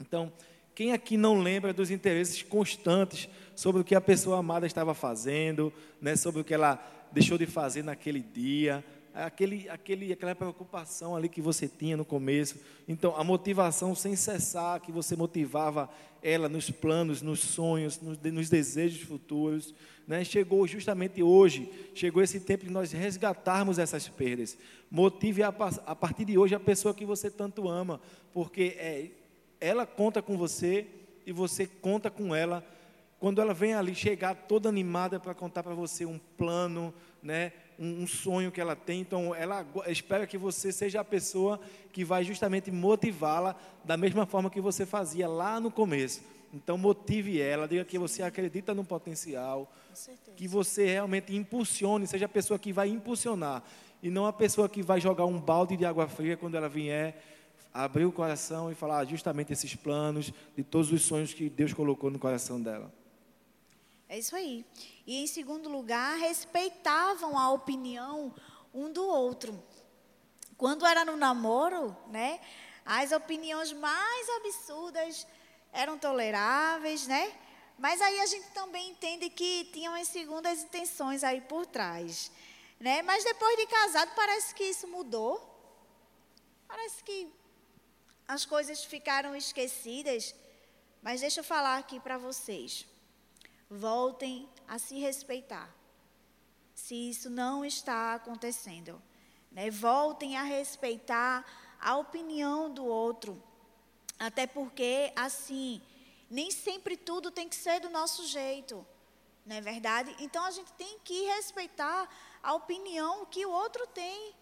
[0.00, 0.32] Então,
[0.74, 5.72] quem aqui não lembra dos interesses constantes sobre o que a pessoa amada estava fazendo,
[6.00, 11.28] né, sobre o que ela deixou de fazer naquele dia, aquele, aquele, aquela preocupação ali
[11.28, 12.56] que você tinha no começo.
[12.88, 15.90] Então, a motivação sem cessar, que você motivava
[16.22, 19.74] ela nos planos, nos sonhos, nos, nos desejos futuros.
[20.06, 20.24] Né?
[20.24, 24.56] Chegou justamente hoje, chegou esse tempo de nós resgatarmos essas perdas.
[24.90, 25.48] Motive a,
[25.86, 28.00] a partir de hoje a pessoa que você tanto ama,
[28.32, 29.10] porque é,
[29.60, 30.86] ela conta com você
[31.26, 32.64] e você conta com ela.
[33.22, 38.02] Quando ela vem ali chegar toda animada para contar para você um plano, né, um,
[38.02, 41.60] um, sonho que ela tem, então ela espera que você seja a pessoa
[41.92, 43.54] que vai justamente motivá-la
[43.84, 46.20] da mesma forma que você fazia lá no começo
[46.52, 49.72] Então motive ela, diga que você acredita no potencial,
[50.34, 53.62] que você realmente impulsione, seja a pessoa que vai impulsionar
[54.02, 57.22] e não a pessoa que vai jogar um balde de água fria quando ela vier
[57.72, 62.10] abrir o coração e falar justamente esses planos, de todos os sonhos que Deus colocou
[62.10, 62.92] no coração dela.
[64.12, 64.62] É isso aí.
[65.06, 68.34] E em segundo lugar, respeitavam a opinião
[68.74, 69.58] um do outro.
[70.58, 72.38] Quando era no namoro, né,
[72.84, 75.26] as opiniões mais absurdas
[75.72, 77.32] eram toleráveis, né?
[77.78, 82.30] Mas aí a gente também entende que tinham as segundas intenções aí por trás,
[82.78, 83.00] né?
[83.00, 85.40] Mas depois de casado parece que isso mudou.
[86.68, 87.32] Parece que
[88.28, 90.34] as coisas ficaram esquecidas.
[91.00, 92.91] Mas deixa eu falar aqui para vocês.
[93.74, 95.74] Voltem a se respeitar.
[96.74, 99.00] Se isso não está acontecendo,
[99.50, 99.70] né?
[99.70, 101.42] Voltem a respeitar
[101.80, 103.42] a opinião do outro.
[104.18, 105.80] Até porque assim,
[106.30, 108.86] nem sempre tudo tem que ser do nosso jeito.
[109.46, 110.14] Não é verdade?
[110.20, 112.08] Então a gente tem que respeitar
[112.42, 114.34] a opinião que o outro tem.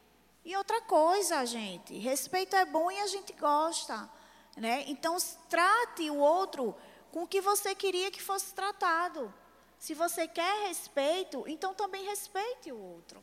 [0.44, 4.10] E outra coisa, gente, respeito é bom e a gente gosta,
[4.56, 4.84] né?
[4.88, 5.16] Então
[5.48, 6.74] trate o outro
[7.10, 9.32] com o que você queria que fosse tratado.
[9.78, 13.22] Se você quer respeito, então também respeite o outro.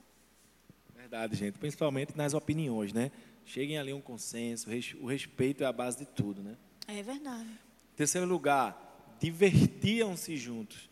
[0.95, 3.11] Verdade, gente, principalmente nas opiniões, né?
[3.45, 4.69] Cheguem ali a um consenso,
[4.99, 6.57] o respeito é a base de tudo, né?
[6.87, 7.49] É verdade.
[7.95, 10.89] Terceiro lugar, divertiam-se juntos,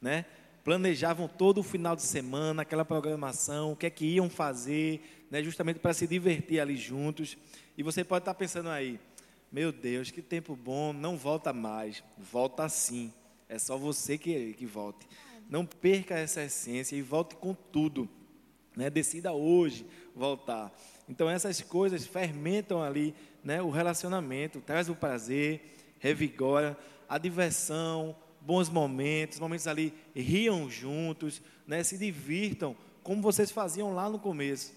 [0.00, 0.24] né?
[0.64, 5.42] planejavam todo o final de semana, aquela programação, o que é que iam fazer, né,
[5.42, 7.36] justamente para se divertir ali juntos.
[7.76, 9.00] E você pode estar pensando aí,
[9.52, 12.02] meu Deus, que tempo bom, não volta mais.
[12.16, 13.12] Volta sim,
[13.50, 15.06] é só você que, que volte.
[15.46, 18.08] Não perca essa essência e volte com tudo.
[18.74, 18.88] Né?
[18.88, 19.84] Decida hoje
[20.16, 20.72] voltar.
[21.06, 28.70] Então essas coisas fermentam ali né, o relacionamento, traz o prazer, revigora a diversão, bons
[28.70, 34.72] momentos, momentos ali, riam juntos, né, se divirtam, como vocês faziam lá no começo.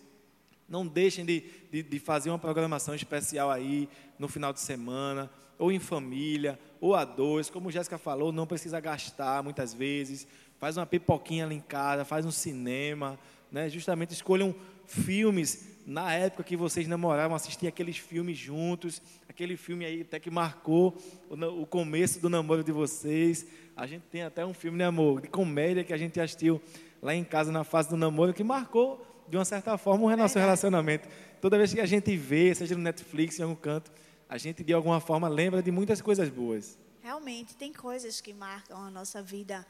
[0.67, 5.71] Não deixem de, de, de, fazer uma programação especial aí no final de semana, ou
[5.71, 7.49] em família, ou a dois.
[7.49, 10.27] Como Jéssica falou, não precisa gastar muitas vezes.
[10.57, 13.19] Faz uma pipoquinha ali em casa, faz um cinema.
[13.51, 13.69] Né?
[13.69, 20.01] Justamente escolham filmes na época que vocês namoravam, assistir aqueles filmes juntos, aquele filme aí
[20.01, 20.97] até que marcou
[21.29, 23.45] o, começo do namoro de vocês.
[23.75, 26.59] A gente tem até um filme, né, amor, de comédia que a gente assistiu
[27.05, 30.37] lá em casa na fase do namoro, que marcou, de uma certa forma, o nosso
[30.39, 31.07] relacionamento.
[31.39, 33.91] Toda vez que a gente vê, seja no Netflix, em algum canto,
[34.27, 36.77] a gente de alguma forma lembra de muitas coisas boas.
[37.01, 39.65] Realmente, tem coisas que marcam a nossa vida,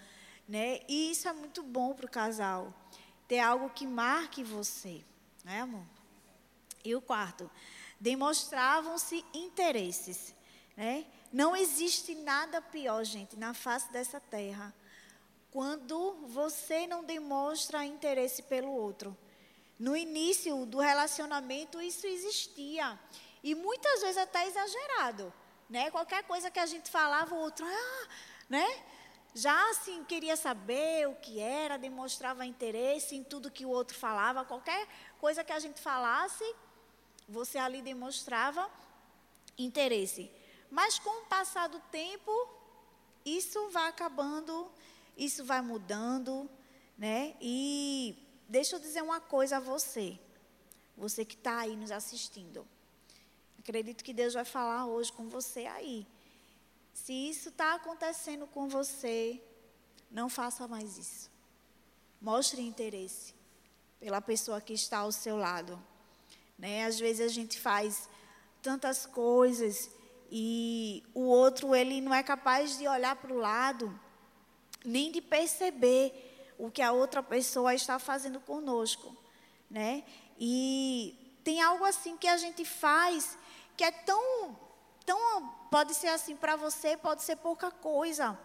[0.47, 0.79] né?
[0.87, 2.73] E isso é muito bom para o casal,
[3.27, 5.01] ter algo que marque você,
[5.43, 5.83] né, amor?
[6.83, 7.51] E o quarto,
[7.99, 10.33] demonstravam-se interesses.
[10.77, 11.05] Né?
[11.33, 14.73] Não existe nada pior, gente, na face dessa terra,
[15.55, 19.17] quando você não demonstra interesse pelo outro.
[19.79, 22.99] No início do relacionamento, isso existia.
[23.41, 25.33] E muitas vezes até exagerado.
[25.69, 25.89] Né?
[25.91, 28.07] Qualquer coisa que a gente falava, o outro, ah,
[28.49, 28.67] né?
[29.33, 34.43] já assim queria saber o que era, demonstrava interesse em tudo que o outro falava,
[34.43, 34.85] qualquer
[35.21, 36.43] coisa que a gente falasse,
[37.29, 38.69] você ali demonstrava
[39.57, 40.29] interesse.
[40.69, 42.31] Mas com o passar do tempo,
[43.23, 44.69] isso vai acabando,
[45.17, 46.49] isso vai mudando,
[46.97, 47.35] né?
[47.41, 50.19] E deixa eu dizer uma coisa a você,
[50.97, 52.67] você que está aí nos assistindo.
[53.59, 56.05] Acredito que Deus vai falar hoje com você aí.
[56.93, 59.41] Se isso está acontecendo com você,
[60.11, 61.31] não faça mais isso.
[62.21, 63.33] Mostre interesse
[63.99, 65.81] pela pessoa que está ao seu lado.
[66.57, 66.85] Né?
[66.85, 68.07] Às vezes a gente faz
[68.61, 69.89] tantas coisas
[70.31, 73.99] e o outro ele não é capaz de olhar para o lado,
[74.85, 79.15] nem de perceber o que a outra pessoa está fazendo conosco,
[79.69, 80.03] né?
[80.39, 83.37] E tem algo assim que a gente faz
[83.75, 84.57] que é tão,
[85.05, 88.37] tão pode ser assim para você, pode ser pouca coisa,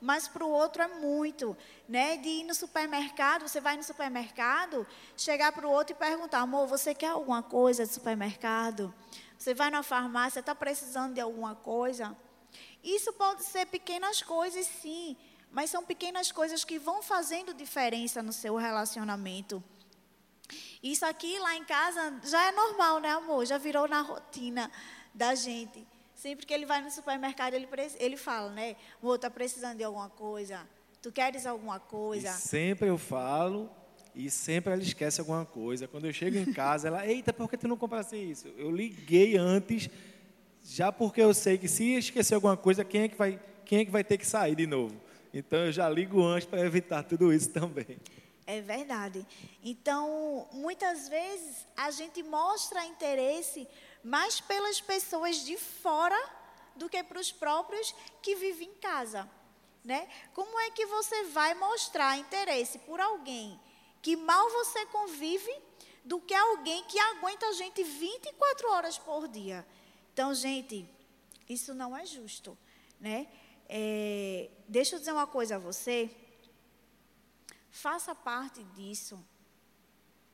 [0.00, 1.56] mas para o outro é muito,
[1.88, 2.16] né?
[2.16, 6.66] De ir no supermercado, você vai no supermercado, chegar para o outro e perguntar, amor,
[6.66, 8.92] você quer alguma coisa de supermercado?
[9.38, 12.16] Você vai na farmácia, está precisando de alguma coisa?
[12.82, 15.16] Isso pode ser pequenas coisas, sim,
[15.50, 19.62] mas são pequenas coisas que vão fazendo diferença no seu relacionamento.
[20.82, 23.44] Isso aqui lá em casa já é normal, né, amor?
[23.46, 24.70] Já virou na rotina
[25.14, 25.86] da gente.
[26.14, 28.76] Sempre que ele vai no supermercado, ele, ele fala, né?
[29.00, 30.66] Outro está precisando de alguma coisa.
[31.00, 32.28] Tu queres alguma coisa?
[32.28, 33.70] E sempre eu falo
[34.14, 35.86] e sempre ela esquece alguma coisa.
[35.86, 38.48] Quando eu chego em casa, ela, eita, por que tu não comprasse isso?
[38.56, 39.88] Eu liguei antes,
[40.64, 43.84] já porque eu sei que se esquecer alguma coisa, quem é que vai, quem é
[43.84, 45.00] que vai ter que sair de novo.
[45.32, 47.98] Então eu já ligo antes para evitar tudo isso também.
[48.46, 49.26] É verdade.
[49.62, 53.68] Então, muitas vezes a gente mostra interesse
[54.02, 56.18] mais pelas pessoas de fora
[56.74, 59.28] do que para os próprios que vivem em casa,
[59.84, 60.08] né?
[60.32, 63.60] Como é que você vai mostrar interesse por alguém
[64.00, 65.54] que mal você convive
[66.02, 69.66] do que alguém que aguenta a gente 24 horas por dia?
[70.14, 70.88] Então, gente,
[71.46, 72.56] isso não é justo,
[72.98, 73.26] né?
[73.68, 76.10] É, deixa eu dizer uma coisa a você.
[77.70, 79.22] Faça parte disso.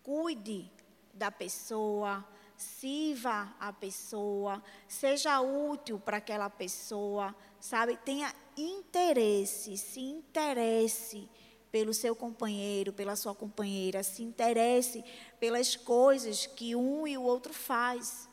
[0.03, 0.71] Cuide
[1.13, 2.25] da pessoa,
[2.57, 7.97] sirva a pessoa, seja útil para aquela pessoa, sabe?
[7.99, 11.29] Tenha interesse, se interesse
[11.73, 15.05] pelo seu companheiro, pela sua companheira, se interesse
[15.41, 18.29] pelas coisas que um e o outro faz.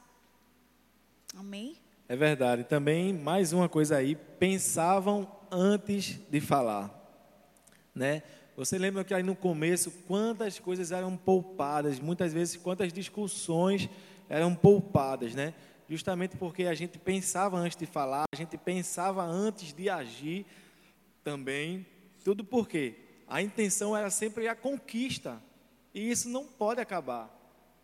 [1.35, 1.80] Amém?
[2.11, 2.65] É verdade.
[2.65, 6.91] Também mais uma coisa aí, pensavam antes de falar,
[7.95, 8.21] né?
[8.57, 13.89] Você lembra que aí no começo quantas coisas eram poupadas, muitas vezes quantas discussões
[14.27, 15.53] eram poupadas, né?
[15.87, 20.45] Justamente porque a gente pensava antes de falar, a gente pensava antes de agir
[21.23, 21.85] também.
[22.25, 22.95] Tudo porque
[23.25, 25.41] a intenção era sempre a conquista.
[25.93, 27.40] E isso não pode acabar.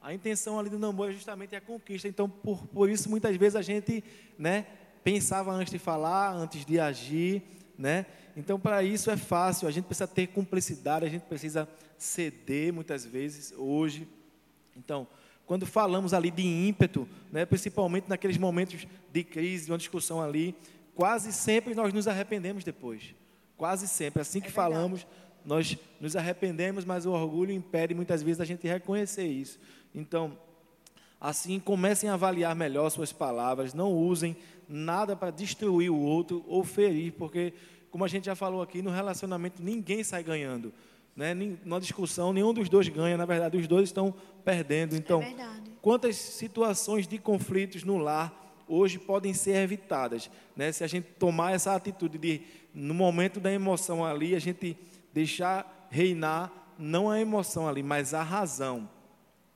[0.08, 2.08] A intenção ali do namoro é justamente a conquista.
[2.08, 4.02] Então, por, por isso, muitas vezes a gente
[4.40, 4.66] né,
[5.04, 7.44] pensava antes de falar, antes de agir.
[7.78, 8.06] Né?
[8.34, 9.68] Então, para isso é fácil.
[9.68, 11.68] A gente precisa ter cumplicidade, a gente precisa
[11.98, 14.08] ceder muitas vezes hoje.
[14.78, 15.06] Então,
[15.46, 20.56] quando falamos ali de ímpeto, né, principalmente naqueles momentos de crise, de uma discussão ali,
[20.96, 23.14] quase sempre nós nos arrependemos depois.
[23.58, 24.22] Quase sempre.
[24.22, 25.06] Assim que é falamos,
[25.48, 29.58] nós nos arrependemos, mas o orgulho impede muitas vezes a gente reconhecer isso.
[29.94, 30.38] Então,
[31.20, 34.36] assim, comecem a avaliar melhor suas palavras, não usem
[34.68, 37.54] nada para destruir o outro ou ferir, porque,
[37.90, 40.74] como a gente já falou aqui, no relacionamento ninguém sai ganhando
[41.18, 44.14] né, numa discussão, nenhum dos dois ganha, na verdade, os dois estão
[44.46, 44.96] perdendo.
[44.96, 45.36] Então, é
[45.82, 50.72] quantas situações de conflitos no lar hoje podem ser evitadas, né?
[50.72, 54.78] Se a gente tomar essa atitude de, no momento da emoção ali, a gente
[55.12, 58.88] deixar reinar não a emoção ali, mas a razão,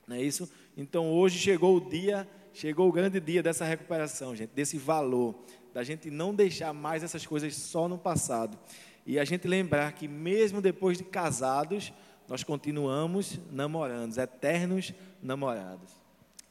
[0.06, 0.50] não é isso?
[0.76, 5.34] Então, hoje chegou o dia, chegou o grande dia dessa recuperação, gente, desse valor,
[5.72, 8.58] da gente não deixar mais essas coisas só no passado.
[9.06, 11.92] E a gente lembrar que mesmo depois de casados,
[12.28, 15.90] nós continuamos namorando, eternos namorados.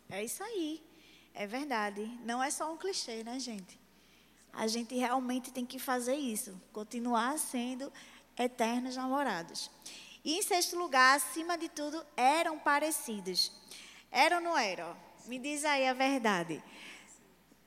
[0.10, 0.82] É isso aí.
[1.34, 2.06] É verdade.
[2.26, 3.80] Não é só um clichê, né, gente?
[4.52, 7.92] A gente realmente tem que fazer isso, continuar sendo
[8.38, 9.72] eternos namorados.
[10.24, 13.52] E em sexto lugar, acima de tudo, eram parecidos.
[14.12, 14.96] Eram ou não eram?
[15.26, 16.64] Me diz aí a verdade.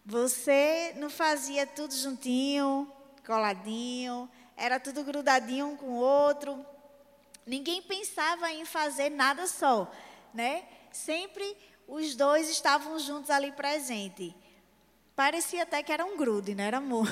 [0.05, 2.91] Você não fazia tudo juntinho,
[3.27, 6.65] coladinho, era tudo grudadinho um com o outro.
[7.47, 9.91] Ninguém pensava em fazer nada só,
[10.33, 10.65] né?
[10.93, 11.57] Sempre
[11.89, 14.35] os dois estavam juntos ali presente.
[15.17, 17.09] Parecia até que era um grude, não era amor?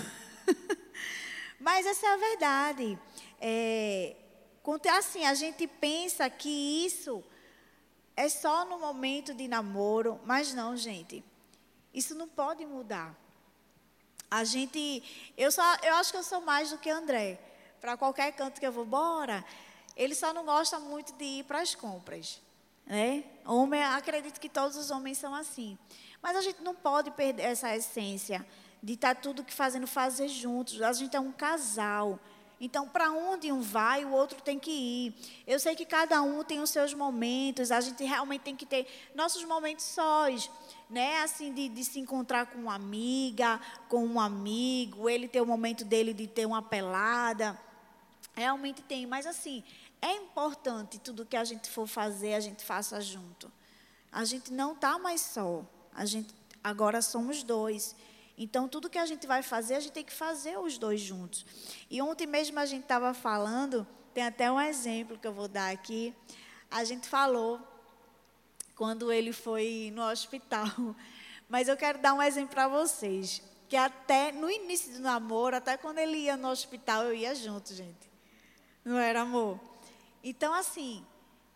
[1.59, 2.99] Mas essa é a verdade.
[3.41, 4.17] É,
[4.90, 7.22] assim, a gente pensa que isso
[8.16, 11.25] é só no momento de namoro, mas não, gente.
[11.92, 13.14] Isso não pode mudar.
[14.31, 15.03] A gente,
[15.37, 17.38] eu só, eu acho que eu sou mais do que André.
[17.81, 19.44] Para qualquer canto que eu vou, bora.
[19.96, 22.40] Ele só não gosta muito de ir para as compras,
[22.87, 23.25] né?
[23.44, 25.77] Homem, acredito que todos os homens são assim.
[26.22, 28.46] Mas a gente não pode perder essa essência
[28.83, 30.81] de estar tá tudo que fazendo fazer juntos.
[30.81, 32.18] A gente é um casal.
[32.64, 35.14] Então, para onde um vai, o outro tem que ir.
[35.46, 38.87] Eu sei que cada um tem os seus momentos, a gente realmente tem que ter
[39.14, 40.48] nossos momentos sós
[40.92, 41.22] né?
[41.22, 45.87] Assim, de, de, se encontrar com uma amiga, com um amigo, ele ter o momento
[45.87, 47.59] dele de ter uma pelada.
[48.35, 49.64] Realmente tem, mas assim,
[50.03, 53.51] é importante tudo que a gente for fazer, a gente faça junto.
[54.12, 55.64] A gente não está mais só.
[55.94, 57.96] A gente agora somos dois.
[58.37, 61.45] Então, tudo que a gente vai fazer, a gente tem que fazer os dois juntos.
[61.90, 65.71] E ontem mesmo a gente estava falando, tem até um exemplo que eu vou dar
[65.71, 66.15] aqui.
[66.71, 67.61] A gente falou
[68.75, 70.67] quando ele foi no hospital.
[71.48, 73.42] Mas eu quero dar um exemplo para vocês.
[73.69, 77.75] Que até no início do namoro, até quando ele ia no hospital, eu ia junto,
[77.75, 78.11] gente.
[78.85, 79.61] Não era amor?
[80.25, 81.04] Então, assim,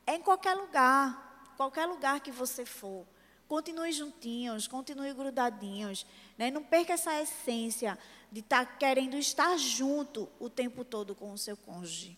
[0.07, 3.07] é em qualquer lugar, qualquer lugar que você for.
[3.49, 6.07] Continue juntinhos, continue grudadinhos.
[6.39, 6.51] Né?
[6.51, 7.99] Não perca essa essência
[8.31, 12.17] de estar tá querendo estar junto o tempo todo com o seu cônjuge.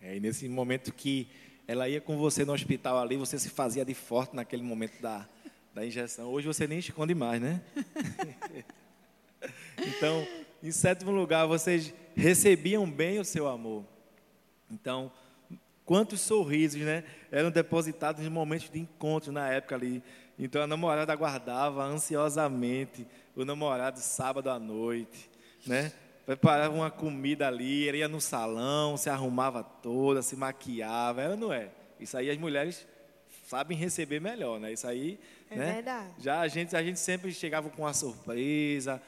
[0.00, 1.28] É, e nesse momento que
[1.66, 5.28] ela ia com você no hospital ali, você se fazia de forte naquele momento da,
[5.74, 6.28] da injeção.
[6.28, 7.60] Hoje você nem esconde mais, né?
[9.78, 10.26] então,
[10.62, 13.84] Em sétimo lugar, vocês recebiam bem o seu amor.
[14.70, 15.12] Então,
[15.84, 17.04] quantos sorrisos, né?
[17.30, 20.02] Eram depositados em momentos de encontro na época ali.
[20.38, 23.06] Então a namorada aguardava ansiosamente
[23.36, 25.30] o namorado sábado à noite,
[25.66, 25.92] né?
[26.24, 31.52] Preparava uma comida ali, ele ia no salão, se arrumava toda, se maquiava, ela não
[31.52, 31.68] é.
[32.00, 32.84] Isso aí as mulheres
[33.46, 34.72] sabem receber melhor, né?
[34.72, 35.20] Isso aí,
[35.50, 35.72] É né?
[35.74, 36.08] verdade.
[36.18, 39.00] Já a gente, a gente sempre chegava com uma surpresa,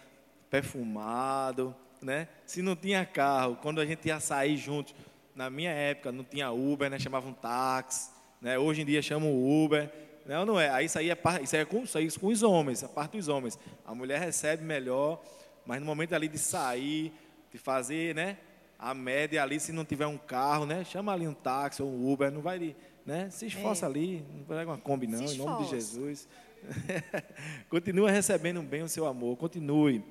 [0.48, 2.28] perfumado, né?
[2.46, 4.94] Se não tinha carro, quando a gente ia sair juntos,
[5.34, 6.98] na minha época não tinha Uber, né?
[6.98, 8.10] Chamava um táxi,
[8.40, 8.58] né?
[8.58, 9.32] Hoje em dia chamam
[9.64, 9.90] Uber,
[10.28, 10.68] não, não é.
[10.68, 12.88] Aí isso aí é, isso aí é com, isso aí é com os homens, a
[12.88, 13.58] parte dos homens.
[13.84, 15.24] A mulher recebe melhor,
[15.64, 17.12] mas no momento ali de sair,
[17.50, 18.36] de fazer, né?
[18.78, 20.84] A média ali, se não tiver um carro, né?
[20.84, 22.76] Chama ali um táxi ou um Uber, não vai, ali,
[23.06, 23.30] né?
[23.30, 23.88] Se esforça É.
[23.88, 25.70] ali, não pega uma Kombi não, em nome de.
[25.70, 26.28] Jesus.
[27.70, 30.04] continue recebendo bem o seu amor, continue.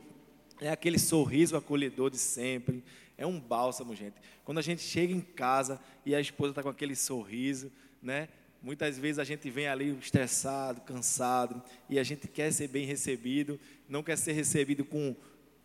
[0.59, 2.83] É aquele sorriso acolhedor de sempre.
[3.17, 4.15] É um bálsamo, gente.
[4.43, 8.27] Quando a gente chega em casa e a esposa está com aquele sorriso, né?
[8.61, 13.59] Muitas vezes a gente vem ali estressado, cansado, e a gente quer ser bem recebido,
[13.87, 15.15] não quer ser recebido com,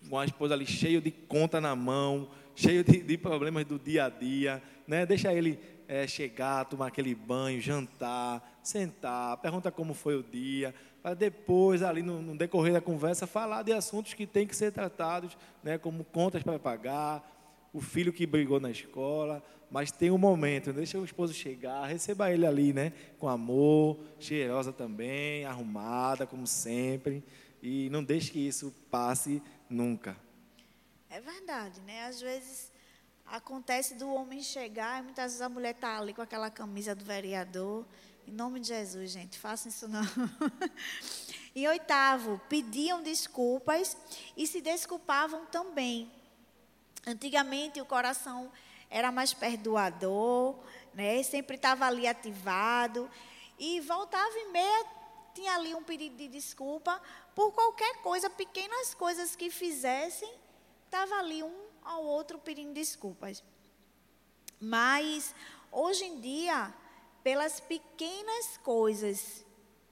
[0.08, 4.04] com a esposa ali cheio de conta na mão, cheio de, de problemas do dia
[4.04, 5.06] a dia, né?
[5.06, 11.14] Deixa ele eh, chegar, tomar aquele banho, jantar, sentar, pergunta como foi o dia, para
[11.14, 15.36] depois, ali no, no decorrer da conversa, falar de assuntos que têm que ser tratados,
[15.62, 15.78] né?
[15.78, 17.31] Como contas para pagar,
[17.72, 22.30] o filho que brigou na escola, mas tem um momento, deixa o esposo chegar, receba
[22.30, 27.24] ele ali, né, com amor, cheirosa também, arrumada como sempre,
[27.62, 30.16] e não deixe que isso passe nunca.
[31.08, 32.04] É verdade, né?
[32.04, 32.72] Às vezes
[33.26, 37.04] acontece do homem chegar e muitas vezes a mulher está ali com aquela camisa do
[37.04, 37.86] vereador.
[38.26, 40.02] Em nome de Jesus, gente, façam isso não.
[41.54, 43.96] e oitavo, pediam desculpas
[44.36, 46.10] e se desculpavam também.
[47.06, 48.50] Antigamente o coração
[48.88, 50.56] era mais perdoador,
[50.94, 51.22] né?
[51.22, 53.10] Sempre estava ali ativado
[53.58, 54.86] e voltava e meia
[55.34, 57.00] tinha ali um pedido de desculpa
[57.34, 60.30] por qualquer coisa, pequenas coisas que fizessem,
[60.84, 63.42] estava ali um ao outro pedindo desculpas.
[64.60, 65.34] Mas
[65.70, 66.72] hoje em dia,
[67.22, 69.44] pelas pequenas coisas,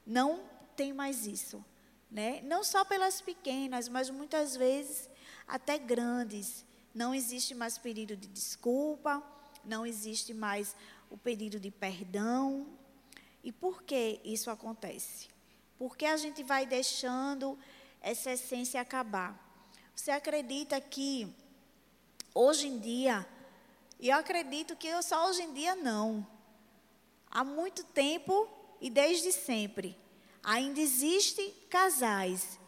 [0.06, 0.44] não
[0.76, 1.64] tem mais isso,
[2.10, 2.40] né?
[2.42, 5.08] Não só pelas pequenas, mas muitas vezes
[5.48, 6.64] até grandes.
[6.94, 9.22] Não existe mais pedido de desculpa,
[9.64, 10.74] não existe mais
[11.08, 12.66] o pedido de perdão.
[13.42, 15.28] E por que isso acontece?
[15.78, 17.58] Porque a gente vai deixando
[18.00, 19.38] essa essência acabar.
[19.94, 21.32] Você acredita que
[22.34, 23.26] hoje em dia,
[23.98, 26.26] e eu acredito que eu só hoje em dia não,
[27.30, 28.48] há muito tempo
[28.80, 29.96] e desde sempre,
[30.42, 32.58] ainda existem casais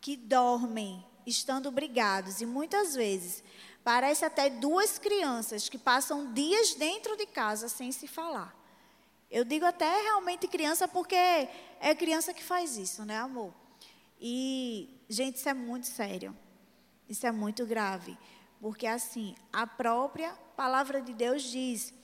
[0.00, 3.42] que dormem estando brigados e muitas vezes
[3.82, 8.54] parece até duas crianças que passam dias dentro de casa sem se falar.
[9.30, 13.52] Eu digo até realmente criança porque é criança que faz isso, né, amor?
[14.20, 16.36] E gente, isso é muito sério.
[17.08, 18.18] Isso é muito grave,
[18.60, 21.94] porque assim, a própria palavra de Deus diz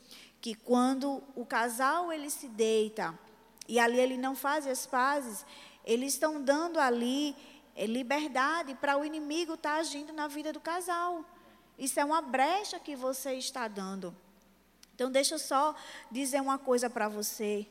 [0.41, 3.19] que quando o casal ele se deita
[3.69, 5.45] e ali ele não faz as pazes,
[5.85, 7.35] eles estão dando ali
[7.75, 11.25] é liberdade para o inimigo estar tá agindo na vida do casal.
[11.79, 14.15] Isso é uma brecha que você está dando.
[14.95, 15.75] Então, deixa eu só
[16.11, 17.67] dizer uma coisa para você.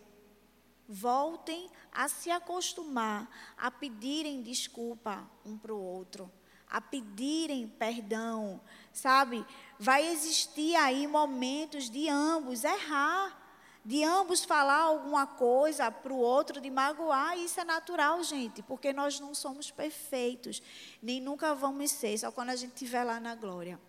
[0.88, 6.32] Voltem a se acostumar a pedirem desculpa um para o outro,
[6.70, 8.60] a pedirem perdão,
[8.92, 9.46] sabe?
[9.80, 13.41] Vai existir aí momentos de ambos errar
[13.84, 18.94] de ambos falar alguma coisa para o outro, de magoar, isso é natural, gente, porque
[18.94, 20.62] nós não somos perfeitos,
[21.02, 23.80] nem nunca vamos ser, só quando a gente estiver lá na glória.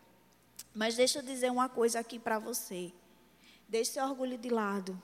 [0.74, 2.93] Mas deixa eu dizer uma coisa aqui para você.
[3.68, 5.01] Deixe seu orgulho de lado.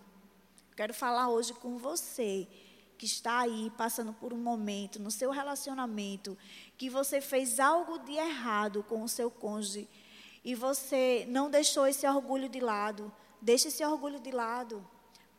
[0.75, 2.49] Quero falar hoje com você
[2.97, 6.37] que está aí passando por um momento no seu relacionamento
[6.77, 9.89] que você fez algo de errado com o seu cônjuge
[10.45, 13.13] e você não deixou esse orgulho de lado.
[13.41, 14.87] Deixe esse orgulho de lado.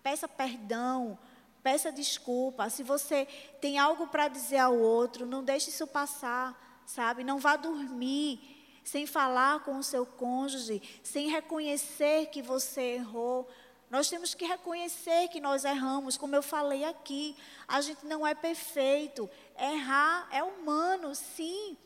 [0.01, 1.17] Peça perdão.
[1.61, 2.69] Peça desculpa.
[2.69, 3.25] Se você
[3.59, 7.23] tem algo para dizer ao outro, não deixe isso passar, sabe?
[7.23, 13.47] Não vá dormir sem falar com o seu cônjuge, sem reconhecer que você errou.
[13.89, 17.35] Nós temos que reconhecer que nós erramos, como eu falei aqui.
[17.67, 19.29] A gente não é perfeito.
[19.57, 21.77] Errar é humano, sim.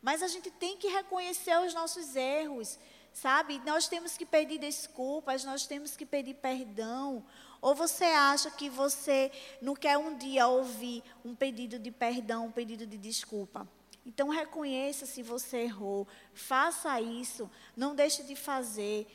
[0.00, 2.78] Mas a gente tem que reconhecer os nossos erros
[3.12, 3.60] sabe?
[3.64, 7.24] Nós temos que pedir desculpas, nós temos que pedir perdão.
[7.60, 9.30] Ou você acha que você
[9.60, 13.68] não quer um dia ouvir um pedido de perdão, um pedido de desculpa?
[14.04, 19.06] Então reconheça se você errou, faça isso, não deixe de fazer.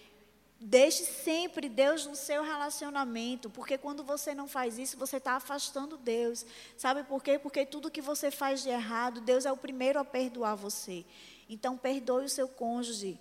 [0.57, 5.97] Deixe sempre Deus no seu relacionamento, porque quando você não faz isso, você está afastando
[5.97, 6.45] Deus.
[6.77, 7.37] Sabe por quê?
[7.37, 11.05] Porque tudo que você faz de errado, Deus é o primeiro a perdoar você.
[11.49, 13.19] Então, perdoe o seu cônjuge.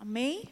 [0.00, 0.48] Amém?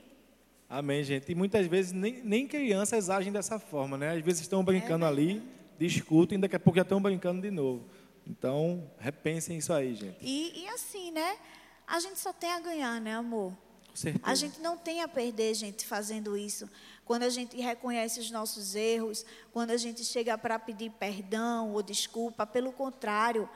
[0.69, 1.33] Amém, gente.
[1.33, 4.13] E muitas vezes nem, nem crianças agem dessa forma, né?
[4.13, 5.43] Às vezes estão brincando é ali,
[5.79, 7.89] discutem, daqui a pouco já estão brincando de novo.
[8.27, 10.19] Então, repensem isso aí, gente.
[10.21, 11.39] E, e assim, né?
[11.87, 13.55] A gente só tem a ganhar, né, amor?
[13.99, 14.25] certeza.
[14.25, 16.69] A gente não tem a perder, gente, fazendo isso.
[17.05, 21.83] Quando a gente reconhece os nossos erros, quando a gente chega para pedir perdão ou
[21.83, 23.49] desculpa, pelo contrário,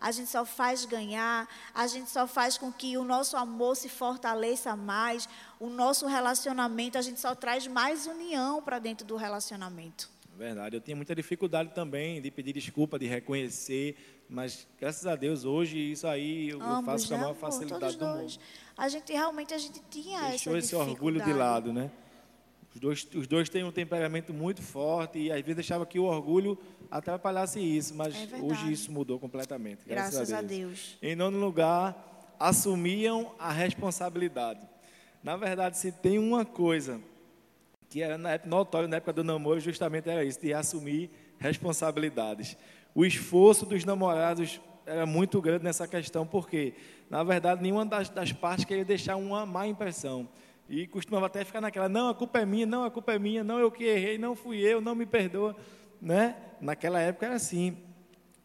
[0.00, 3.88] a gente só faz ganhar, a gente só faz com que o nosso amor se
[3.88, 5.28] fortaleça mais,
[5.58, 10.08] o nosso relacionamento, a gente só traz mais união para dentro do relacionamento.
[10.36, 13.94] Verdade, eu tinha muita dificuldade também de pedir desculpa, de reconhecer,
[14.26, 17.40] mas graças a Deus hoje isso aí eu Ambos, faço com a né, maior amor?
[17.40, 18.32] facilidade do mundo.
[18.78, 21.90] A gente realmente a gente tinha Deixou essa esse orgulho de lado, né?
[22.74, 26.04] Os dois, os dois têm um temperamento muito forte e às vezes deixava que o
[26.04, 26.56] orgulho
[26.90, 29.84] atrapalhasse isso, mas É hoje isso mudou completamente.
[29.86, 30.60] Graças, Graças a, a Deus.
[30.60, 30.98] Deus.
[31.02, 34.60] Em nono lugar, assumiam a responsabilidade.
[35.22, 37.00] Na verdade, se tem uma coisa
[37.88, 38.16] que era
[38.46, 42.56] notório na época do namoro, justamente era isso, de assumir responsabilidades.
[42.94, 46.74] O esforço dos namorados era muito grande nessa questão, porque,
[47.10, 50.28] na verdade, nenhuma das, das partes queria deixar uma má impressão.
[50.70, 53.42] E costumava até ficar naquela, não, a culpa é minha, não, a culpa é minha,
[53.42, 55.56] não, eu que errei, não fui eu, não me perdoa.
[56.00, 56.36] Né?
[56.60, 57.76] Naquela época era assim.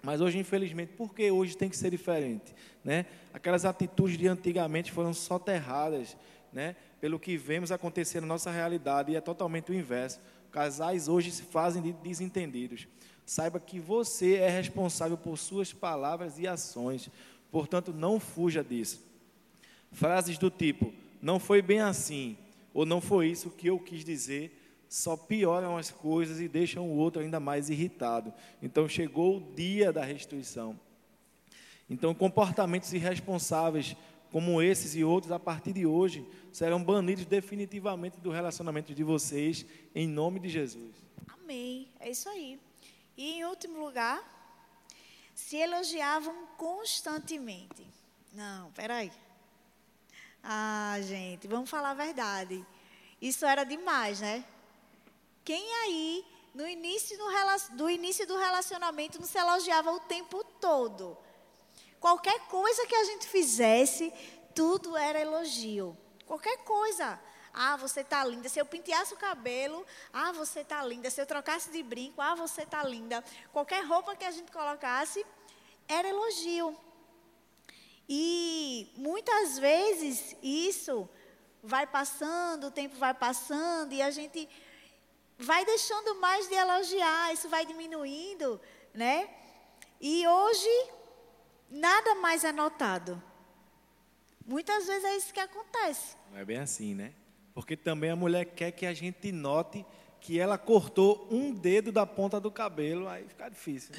[0.01, 2.55] Mas hoje, infelizmente, por que hoje tem que ser diferente?
[2.84, 3.05] Né?
[3.32, 6.17] Aquelas atitudes de antigamente foram soterradas
[6.51, 6.76] né?
[6.99, 10.19] pelo que vemos acontecer na nossa realidade e é totalmente o inverso.
[10.51, 12.88] Casais hoje se fazem de desentendidos.
[13.23, 17.07] Saiba que você é responsável por suas palavras e ações,
[17.51, 19.05] portanto, não fuja disso.
[19.91, 20.91] Frases do tipo:
[21.26, 22.38] não foi bem assim,
[22.71, 26.95] ou não foi isso que eu quis dizer, só pioram as coisas e deixam o
[26.95, 28.32] outro ainda mais irritado.
[28.61, 30.80] Então chegou o dia da restituição.
[31.89, 33.95] Então, comportamentos irresponsáveis
[34.32, 39.65] como esses e outros, a partir de hoje, serão banidos definitivamente do relacionamento de vocês,
[39.95, 40.93] em nome de Jesus.
[41.28, 41.88] Amém.
[41.99, 42.59] É isso aí.
[43.17, 44.21] E em último lugar,
[45.34, 47.84] se elogiavam constantemente.
[48.32, 49.11] Não, peraí.
[50.48, 52.64] Ah, gente, vamos falar a verdade.
[53.20, 54.46] Isso era demais, né?
[55.43, 56.24] Quem aí,
[56.54, 57.26] no início do,
[57.76, 61.18] do início do relacionamento, não se elogiava o tempo todo?
[62.00, 64.14] Qualquer coisa que a gente fizesse,
[64.54, 65.98] tudo era elogio.
[66.28, 67.20] Qualquer coisa.
[67.52, 68.48] Ah, você tá linda.
[68.48, 69.84] Se eu penteasse o cabelo,
[70.14, 71.10] ah, você tá linda.
[71.10, 73.24] Se eu trocasse de brinco, ah, você tá linda.
[73.52, 75.26] Qualquer roupa que a gente colocasse,
[75.88, 76.78] era elogio.
[78.08, 81.10] E muitas vezes isso
[81.64, 84.47] vai passando, o tempo vai passando e a gente
[85.38, 88.62] vai deixando mais de elogiar, isso vai diminuindo,
[88.93, 89.30] né?
[89.99, 90.89] E hoje
[91.70, 93.22] nada mais é notado.
[94.45, 96.16] Muitas vezes é isso que acontece.
[96.32, 97.14] Não é bem assim, né?
[97.53, 99.84] Porque também a mulher quer que a gente note
[100.22, 103.95] que ela cortou um dedo da ponta do cabelo, aí fica difícil.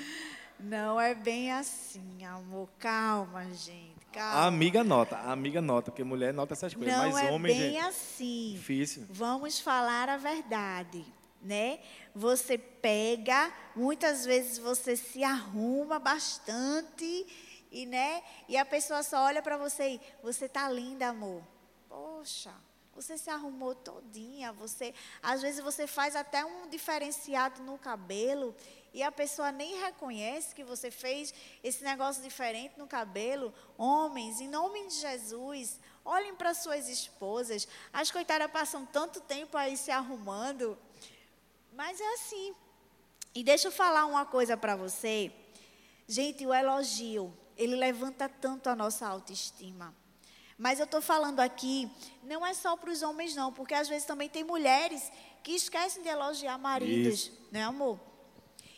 [0.59, 2.69] Não é bem assim, amor.
[2.79, 3.96] Calma, gente.
[4.23, 7.53] A amiga nota, a amiga nota, porque mulher nota essas coisas, Não mas é homem,
[7.57, 8.53] bem gente, assim.
[8.55, 9.07] difícil.
[9.11, 11.05] Vamos falar a verdade,
[11.43, 11.79] né?
[12.15, 17.27] Você pega, muitas vezes você se arruma bastante
[17.71, 18.23] e, né?
[18.49, 21.43] E a pessoa só olha para você e você tá linda, amor.
[21.89, 22.53] Poxa,
[22.95, 28.55] você se arrumou todinha, você, às vezes você faz até um diferenciado no cabelo
[28.97, 33.53] e a pessoa nem reconhece que você fez esse negócio diferente no cabelo.
[33.77, 37.69] Homens, em nome de Jesus, olhem para suas esposas.
[37.93, 40.79] As coitadas passam tanto tempo aí se arrumando.
[41.75, 42.55] Mas é assim.
[43.35, 45.31] E deixa eu falar uma coisa para você.
[46.09, 49.95] Gente, o elogio, ele levanta tanto a nossa autoestima.
[50.57, 51.91] Mas eu estou falando aqui,
[52.23, 56.03] não é só para os homens, não, porque às vezes também tem mulheres que esquecem
[56.03, 57.49] de elogiar maridos, Isso.
[57.53, 58.01] né, amor?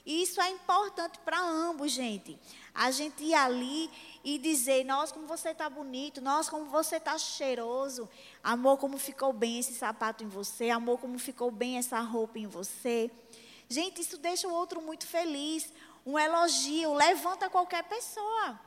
[0.09, 2.39] E isso é importante para ambos, gente.
[2.75, 3.91] A gente ir ali
[4.25, 8.09] e dizer, nossa, como você está bonito, nossa, como você está cheiroso,
[8.43, 12.47] amor, como ficou bem esse sapato em você, amor, como ficou bem essa roupa em
[12.47, 13.11] você.
[13.69, 15.71] Gente, isso deixa o outro muito feliz.
[16.07, 18.59] Um elogio levanta qualquer pessoa.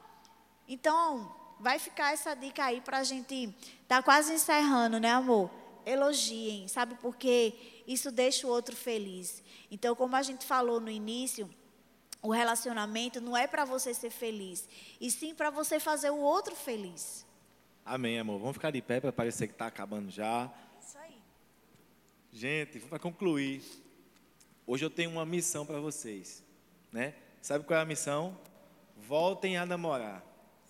[0.68, 3.52] Então, vai ficar essa dica aí para a gente.
[3.88, 5.50] Tá quase encerrando, né, amor?
[5.88, 7.81] Elogiem, sabe por quê?
[7.92, 9.44] Isso deixa o outro feliz.
[9.70, 11.50] Então, como a gente falou no início,
[12.22, 14.70] o relacionamento não é para você ser feliz,
[15.00, 17.26] e sim para você fazer o outro feliz.
[17.84, 18.40] Amém, amor.
[18.40, 20.50] Vamos ficar de pé para parecer que está acabando já.
[20.80, 21.18] Isso aí.
[22.32, 23.62] Gente, para concluir,
[24.66, 26.42] hoje eu tenho uma missão para vocês,
[26.94, 27.14] né?
[27.42, 28.40] Sabe qual é a missão?
[28.96, 30.24] Voltem a namorar.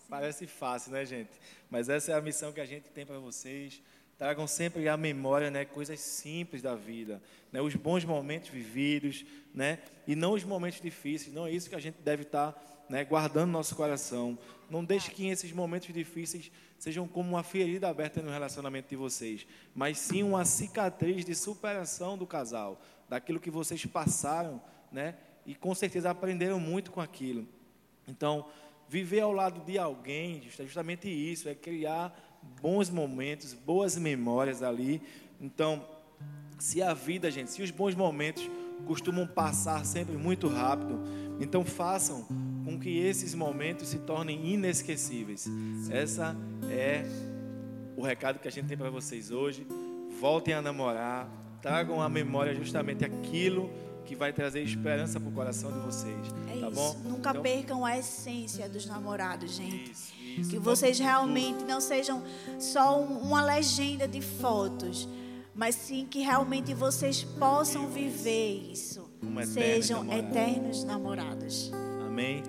[0.09, 1.31] Parece fácil, né, gente?
[1.69, 3.79] Mas essa é a missão que a gente tem para vocês.
[4.21, 7.19] Tragam sempre à memória, né, coisas simples da vida,
[7.51, 11.33] né, os bons momentos vividos, né, e não os momentos difíceis.
[11.33, 14.37] Não é isso que a gente deve estar, né, guardando no nosso coração.
[14.69, 19.47] Não deixe que esses momentos difíceis sejam como uma ferida aberta no relacionamento de vocês,
[19.73, 24.61] mas sim uma cicatriz de superação do casal, daquilo que vocês passaram,
[24.91, 25.15] né,
[25.47, 27.47] e com certeza aprenderam muito com aquilo.
[28.07, 28.47] Então,
[28.87, 32.30] viver ao lado de alguém, é justamente isso, é criar
[32.61, 35.01] bons momentos, boas memórias ali.
[35.39, 35.85] Então,
[36.59, 38.49] se a vida, gente, se os bons momentos
[38.85, 40.99] costumam passar sempre muito rápido,
[41.39, 42.25] então façam
[42.63, 45.49] com que esses momentos se tornem inesquecíveis.
[45.89, 46.35] Essa
[46.69, 47.03] é
[47.97, 49.65] o recado que a gente tem para vocês hoje.
[50.19, 51.27] Voltem a namorar,
[51.61, 53.69] tragam à memória justamente aquilo
[54.05, 56.15] que vai trazer esperança para o coração de vocês.
[56.49, 56.71] É tá isso.
[56.71, 56.97] bom?
[57.05, 59.91] Nunca Então, percam a essência dos namorados, gente.
[59.91, 60.13] Isso.
[60.49, 62.23] Que vocês realmente não sejam
[62.59, 65.07] só um- uma legenda de fotos,
[65.53, 69.09] mas sim que realmente vocês possam viver isso.
[69.53, 71.71] Sejam eternos namorados.
[72.05, 72.43] Amém.